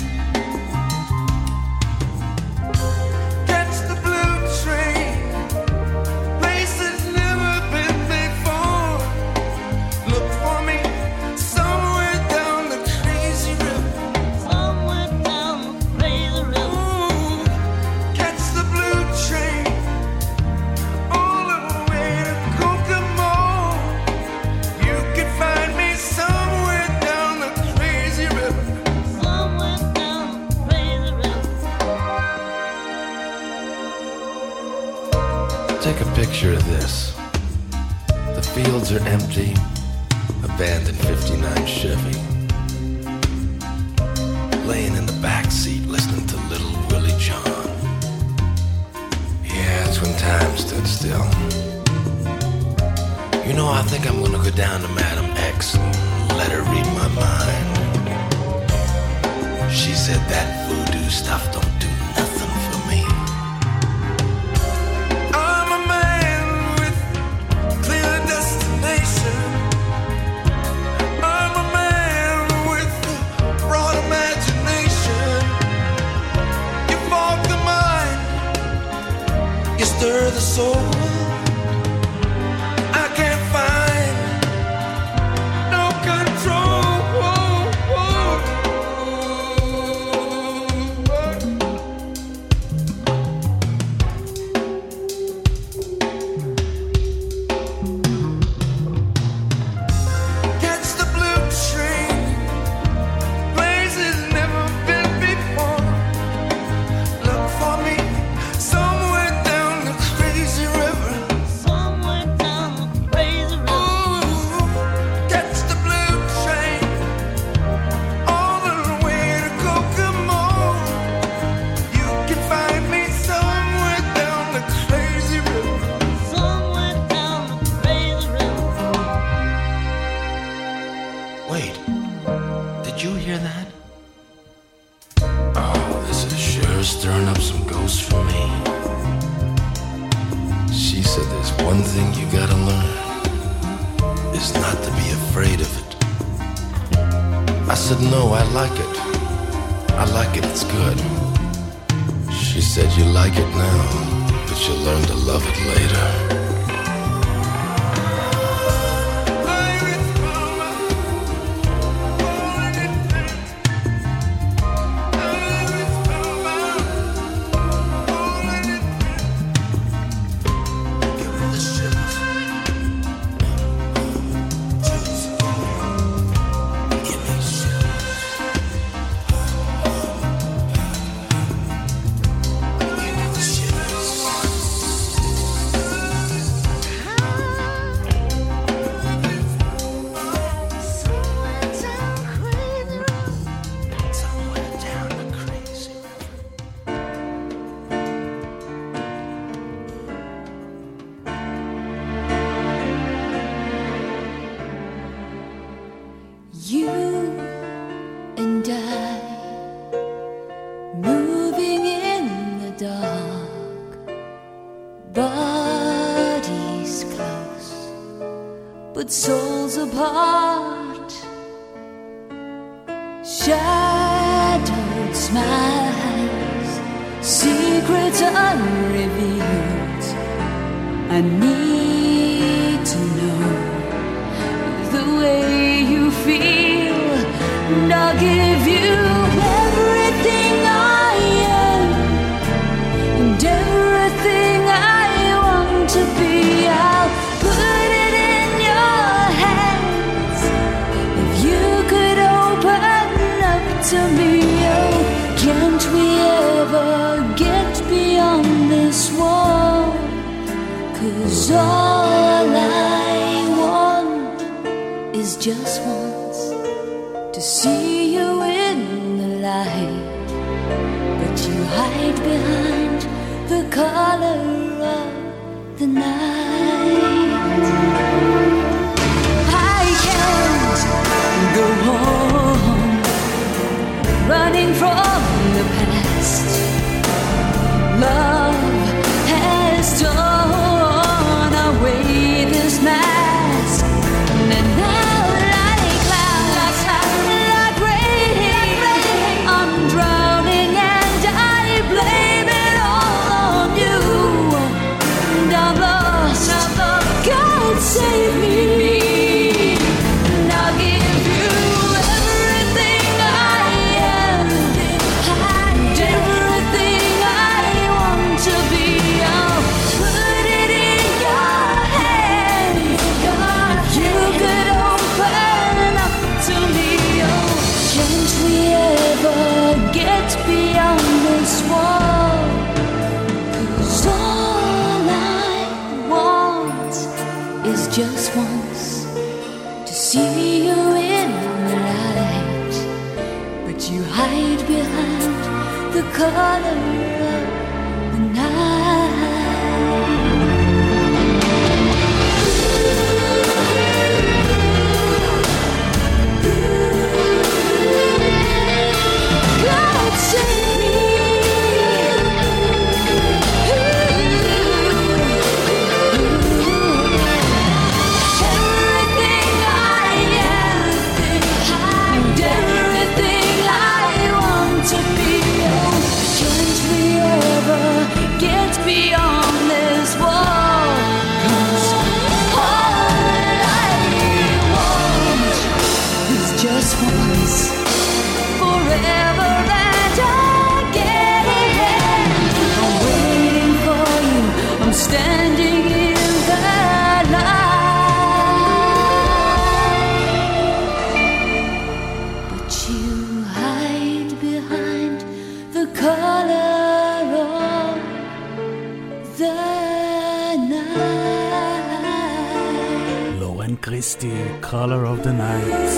Lauren 413.39 413.77
Christie, 413.77 414.45
Color 414.61 415.05
of 415.05 415.23
the 415.23 415.33
Night. 415.33 415.89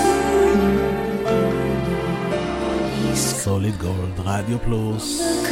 Solid 3.15 3.77
Gold, 3.79 4.19
Radio 4.25 4.57
Plus. 4.59 5.43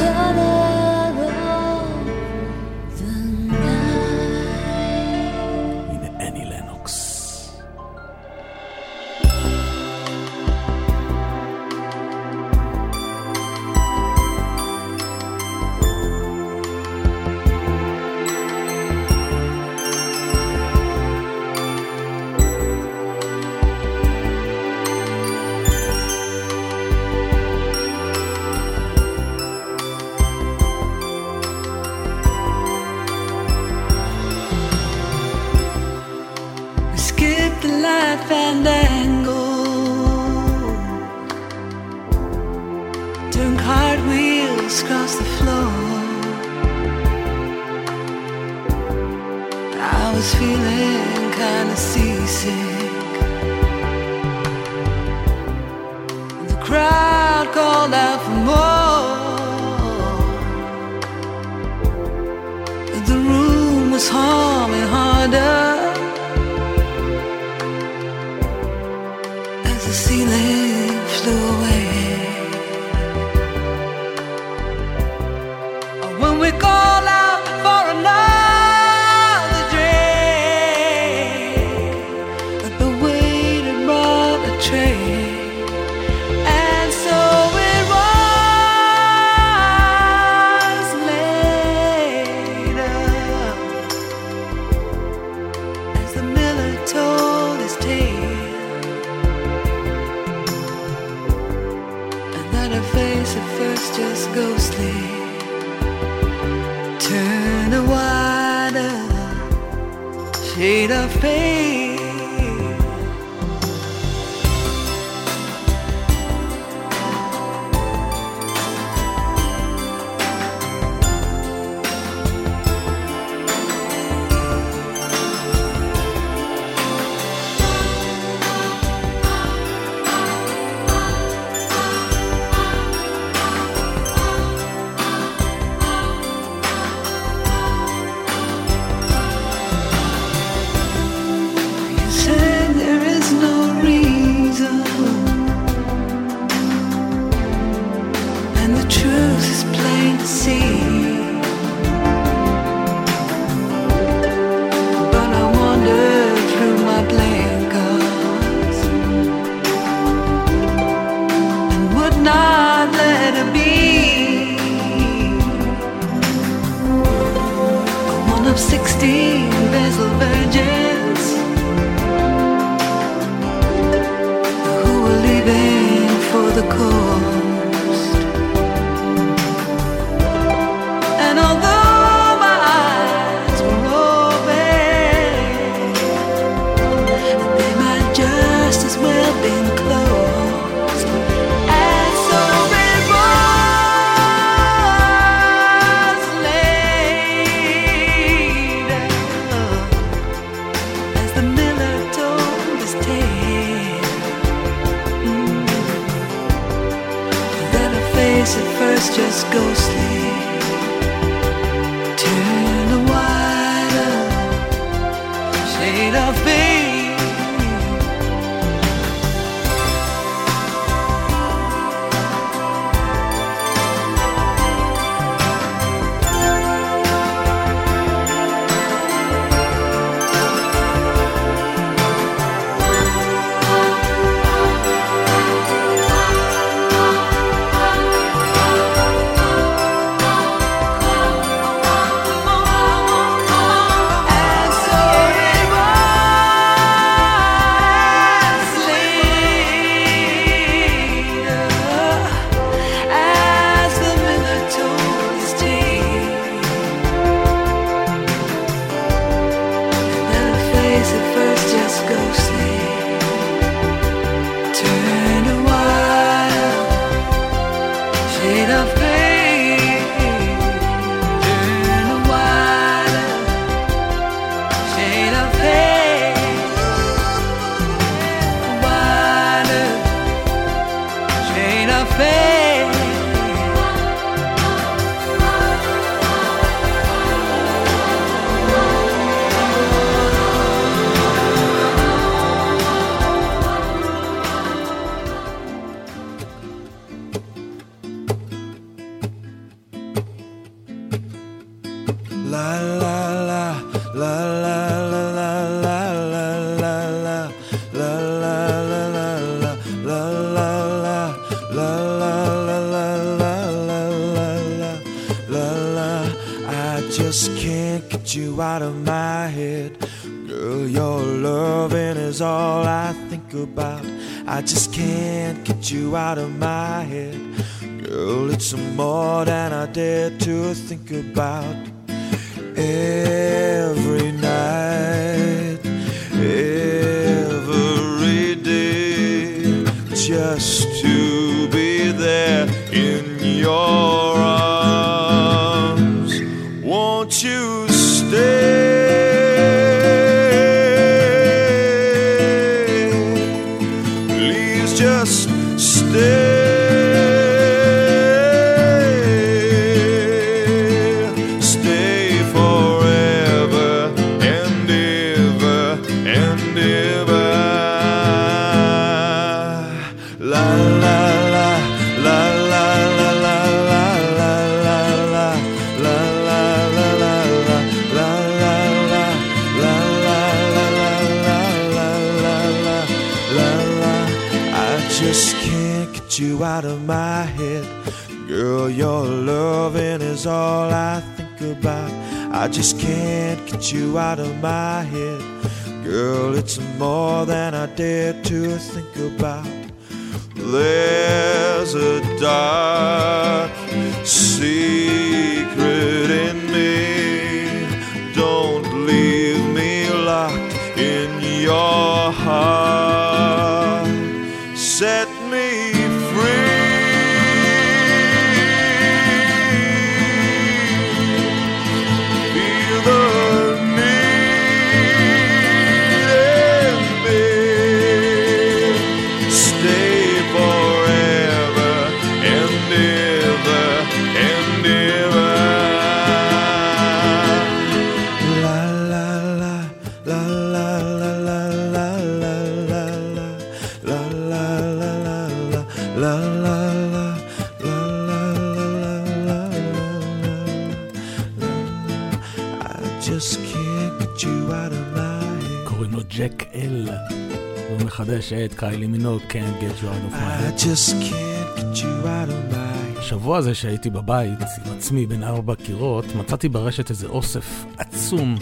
השבוע 463.18 463.58
הזה 463.58 463.76
שהייתי 463.76 464.10
בבית 464.10 464.60
עם 464.62 464.94
עצמי 464.98 465.26
בין 465.26 465.44
ארבע 465.44 465.76
קירות, 465.76 466.26
מצאתי 466.36 466.70
ברשת 466.70 467.10
איזה 467.10 467.28
אוסף 467.28 467.86
עצום 467.98 468.56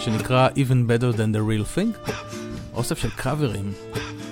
שנקרא 0.00 0.48
Even 0.48 0.90
Better 0.90 1.16
Than 1.16 1.36
The 1.36 1.38
Real 1.38 1.76
Thing. 1.76 2.12
אוסף 2.74 2.98
של 2.98 3.10
קאברים 3.10 3.72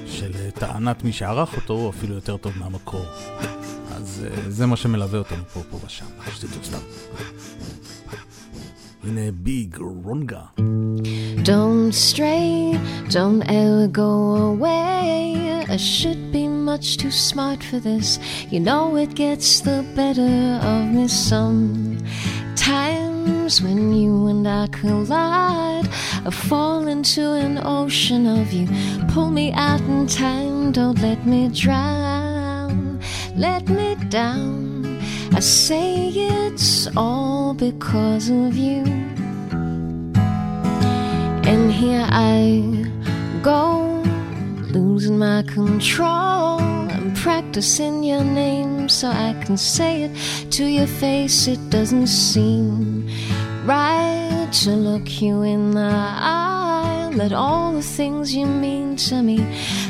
של 0.06 0.30
אה, 0.34 0.50
טענת 0.50 1.04
מי 1.04 1.12
שערך 1.12 1.56
אותו, 1.56 1.74
הוא 1.74 1.90
אפילו 1.90 2.14
יותר 2.14 2.36
טוב 2.36 2.52
מהמקור. 2.56 3.04
אז 3.96 4.26
אה, 4.26 4.50
זה 4.50 4.66
מה 4.66 4.76
שמלווה 4.76 5.18
אותנו 5.18 5.42
פה, 5.52 5.60
פה 5.70 5.78
ושם, 5.86 6.06
שתדעו 6.34 6.64
סתם. 6.64 6.78
הנה 9.04 9.20
ביג 9.32 9.76
רונגה. 10.04 10.42
Don't 11.44 11.92
stray, 11.92 12.78
don't 13.10 13.42
ever 13.42 13.86
go 13.92 14.10
away. 14.52 15.44
I 15.68 15.76
should 15.76 16.30
be 16.32 16.43
much 16.74 16.96
too 16.96 17.10
smart 17.12 17.62
for 17.62 17.78
this. 17.78 18.18
You 18.50 18.58
know 18.58 18.96
it 18.96 19.14
gets 19.14 19.60
the 19.60 19.84
better 19.94 20.58
of 20.72 20.86
me 20.92 21.06
sometimes 21.06 22.02
when 23.62 23.92
you 23.92 24.26
and 24.26 24.48
I 24.48 24.66
collide. 24.66 25.86
I 26.26 26.30
fall 26.30 26.88
into 26.88 27.30
an 27.34 27.60
ocean 27.62 28.26
of 28.26 28.52
you. 28.52 28.66
Pull 29.12 29.30
me 29.30 29.52
out 29.52 29.82
in 29.82 30.08
time, 30.08 30.72
don't 30.72 30.98
let 31.00 31.24
me 31.24 31.48
drown. 31.48 32.98
Let 33.36 33.68
me 33.68 33.94
down. 34.08 35.00
I 35.32 35.38
say 35.38 36.08
it's 36.08 36.88
all 36.96 37.54
because 37.54 38.30
of 38.30 38.56
you. 38.56 38.82
And 41.50 41.70
here 41.70 42.04
I 42.10 42.40
go, 43.42 44.02
losing 44.72 45.18
my 45.18 45.44
control. 45.44 46.63
Practicing 47.24 48.04
your 48.04 48.22
name 48.22 48.90
so 48.90 49.08
I 49.08 49.32
can 49.46 49.56
say 49.56 50.02
it 50.02 50.50
to 50.50 50.66
your 50.66 50.86
face. 50.86 51.46
It 51.48 51.70
doesn't 51.70 52.08
seem 52.08 53.08
right 53.64 54.50
to 54.62 54.70
look 54.72 55.22
you 55.22 55.40
in 55.40 55.70
the 55.70 55.80
eye. 55.80 57.10
Let 57.14 57.32
all 57.32 57.72
the 57.72 57.82
things 57.82 58.34
you 58.34 58.44
mean 58.44 58.96
to 59.08 59.22
me 59.22 59.38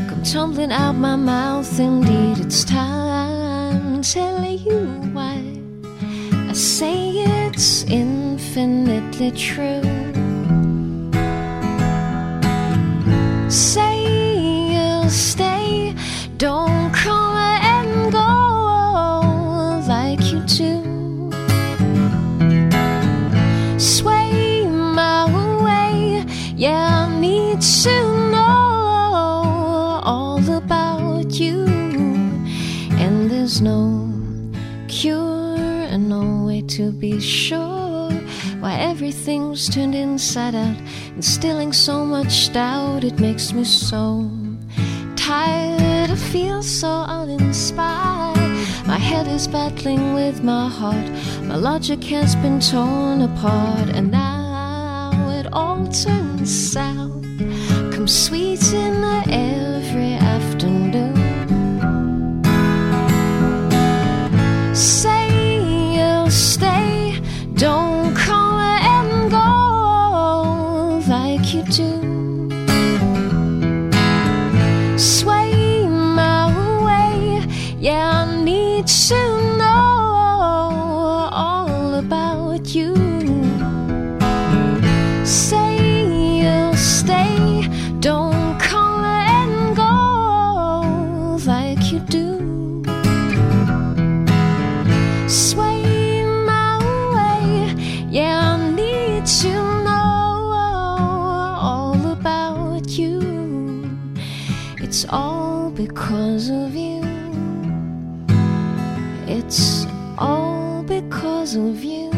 come 0.09 0.23
tumbling 0.23 0.71
out 0.71 0.93
my 0.93 1.17
mouth. 1.17 1.81
Indeed, 1.81 2.39
it's 2.39 2.63
time 2.63 4.01
to 4.03 4.13
tell 4.13 4.45
you 4.45 4.87
why. 5.13 5.43
I 6.51 6.53
say 6.53 6.95
it's 7.47 7.83
infinitely 7.91 9.33
true. 9.33 9.83
Say 13.51 13.95
you'll 14.73 15.11
stay, 15.11 15.97
don't 16.37 16.85
to 36.75 36.91
be 36.91 37.21
sure 37.21 38.11
why 38.59 38.75
everything's 38.81 39.69
turned 39.69 39.95
inside 39.95 40.57
out, 40.57 40.77
instilling 41.15 41.73
so 41.73 42.05
much 42.05 42.53
doubt. 42.53 43.05
It 43.05 43.21
makes 43.21 43.53
me 43.53 43.63
so 43.63 44.29
tired. 45.15 46.11
I 46.11 46.17
feel 46.17 46.65
so 46.65 46.91
uninspired. 47.07 48.57
My 48.89 48.99
head 48.99 49.29
is 49.29 49.47
battling 49.47 50.15
with 50.15 50.43
my 50.43 50.69
heart. 50.69 51.09
My 51.43 51.55
logic 51.55 52.03
has 52.05 52.35
been 52.35 52.59
torn 52.59 53.23
apart, 53.23 53.91
and 53.91 54.11
now 54.11 55.13
it 55.31 55.47
all 55.53 55.87
turns 55.87 56.73
south. 56.73 57.23
Come 57.93 58.09
sweet 58.09 58.65
in 58.73 59.01
the 59.01 59.23
every 59.31 60.15
afternoon. 60.15 61.15
Because 105.95 106.51
of 106.51 106.75
you. 106.75 107.01
It's 109.29 109.87
all 110.19 110.83
because 110.83 111.55
of 111.55 111.85
you. 111.85 112.11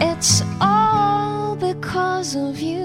It's 0.00 0.42
all 0.58 1.56
because 1.56 2.34
of 2.34 2.58
you. 2.60 2.79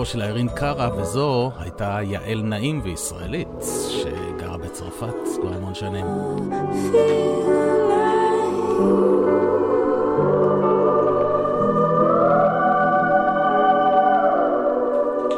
דרכו 0.00 0.12
של 0.12 0.22
איירין 0.22 0.48
קארה, 0.48 1.00
וזו 1.00 1.52
הייתה 1.58 1.98
יעל 2.02 2.42
נעים 2.42 2.80
וישראלית, 2.84 3.48
שגרה 3.90 4.58
בצרפת 4.58 5.14
כבר 5.40 5.54
המון 5.54 5.74
שנים. 5.74 6.06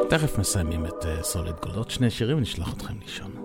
תכף 0.09 0.39
מסיימים 0.39 0.86
את 0.86 1.06
אה, 1.06 1.22
סוליד 1.22 1.55
גולדות, 1.62 1.90
שני 1.90 2.10
שירים 2.10 2.39
ונשלח 2.39 2.74
אתכם 2.74 2.94
לישון. 3.02 3.41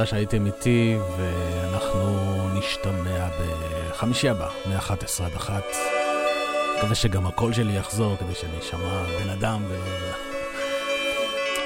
תודה 0.00 0.10
שהייתם 0.10 0.46
איתי, 0.46 0.96
ואנחנו 1.16 2.08
נשתמע 2.58 3.28
בחמישי 3.90 4.28
הבא, 4.28 4.48
מ-11 4.66 5.24
עד 5.24 5.32
1. 5.36 5.62
מקווה 6.78 6.94
שגם 6.94 7.26
הקול 7.26 7.52
שלי 7.52 7.72
יחזור, 7.72 8.16
כדי 8.16 8.34
שאני 8.34 8.58
אשמע 8.58 9.02
בן 9.24 9.30
אדם 9.30 9.62
ולא... 9.68 10.16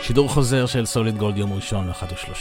שידור 0.02 0.28
חוזר 0.28 0.66
של 0.66 0.86
סוליד 0.86 1.16
גולד 1.19 1.36
יום 1.36 1.52
ראשון, 1.52 1.90
1 1.90 2.12
ו-30. 2.12 2.35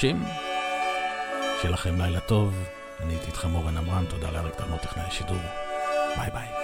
שיהיה 1.61 1.74
לכם 1.74 2.02
לילה 2.02 2.20
טוב. 2.20 2.53
אני 2.99 3.14
הייתי 3.14 3.28
איתכם 3.28 3.56
אורן 3.56 3.78
עמרם, 3.78 4.06
תודה 4.10 4.32
לאריק 4.32 4.56
תלמוד 4.56 4.80
טכנאי 4.80 5.06
השידור. 5.07 5.38
ביי 6.18 6.30
ביי. 6.34 6.62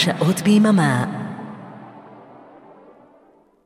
שעות 0.00 0.42
ביממה 0.42 1.19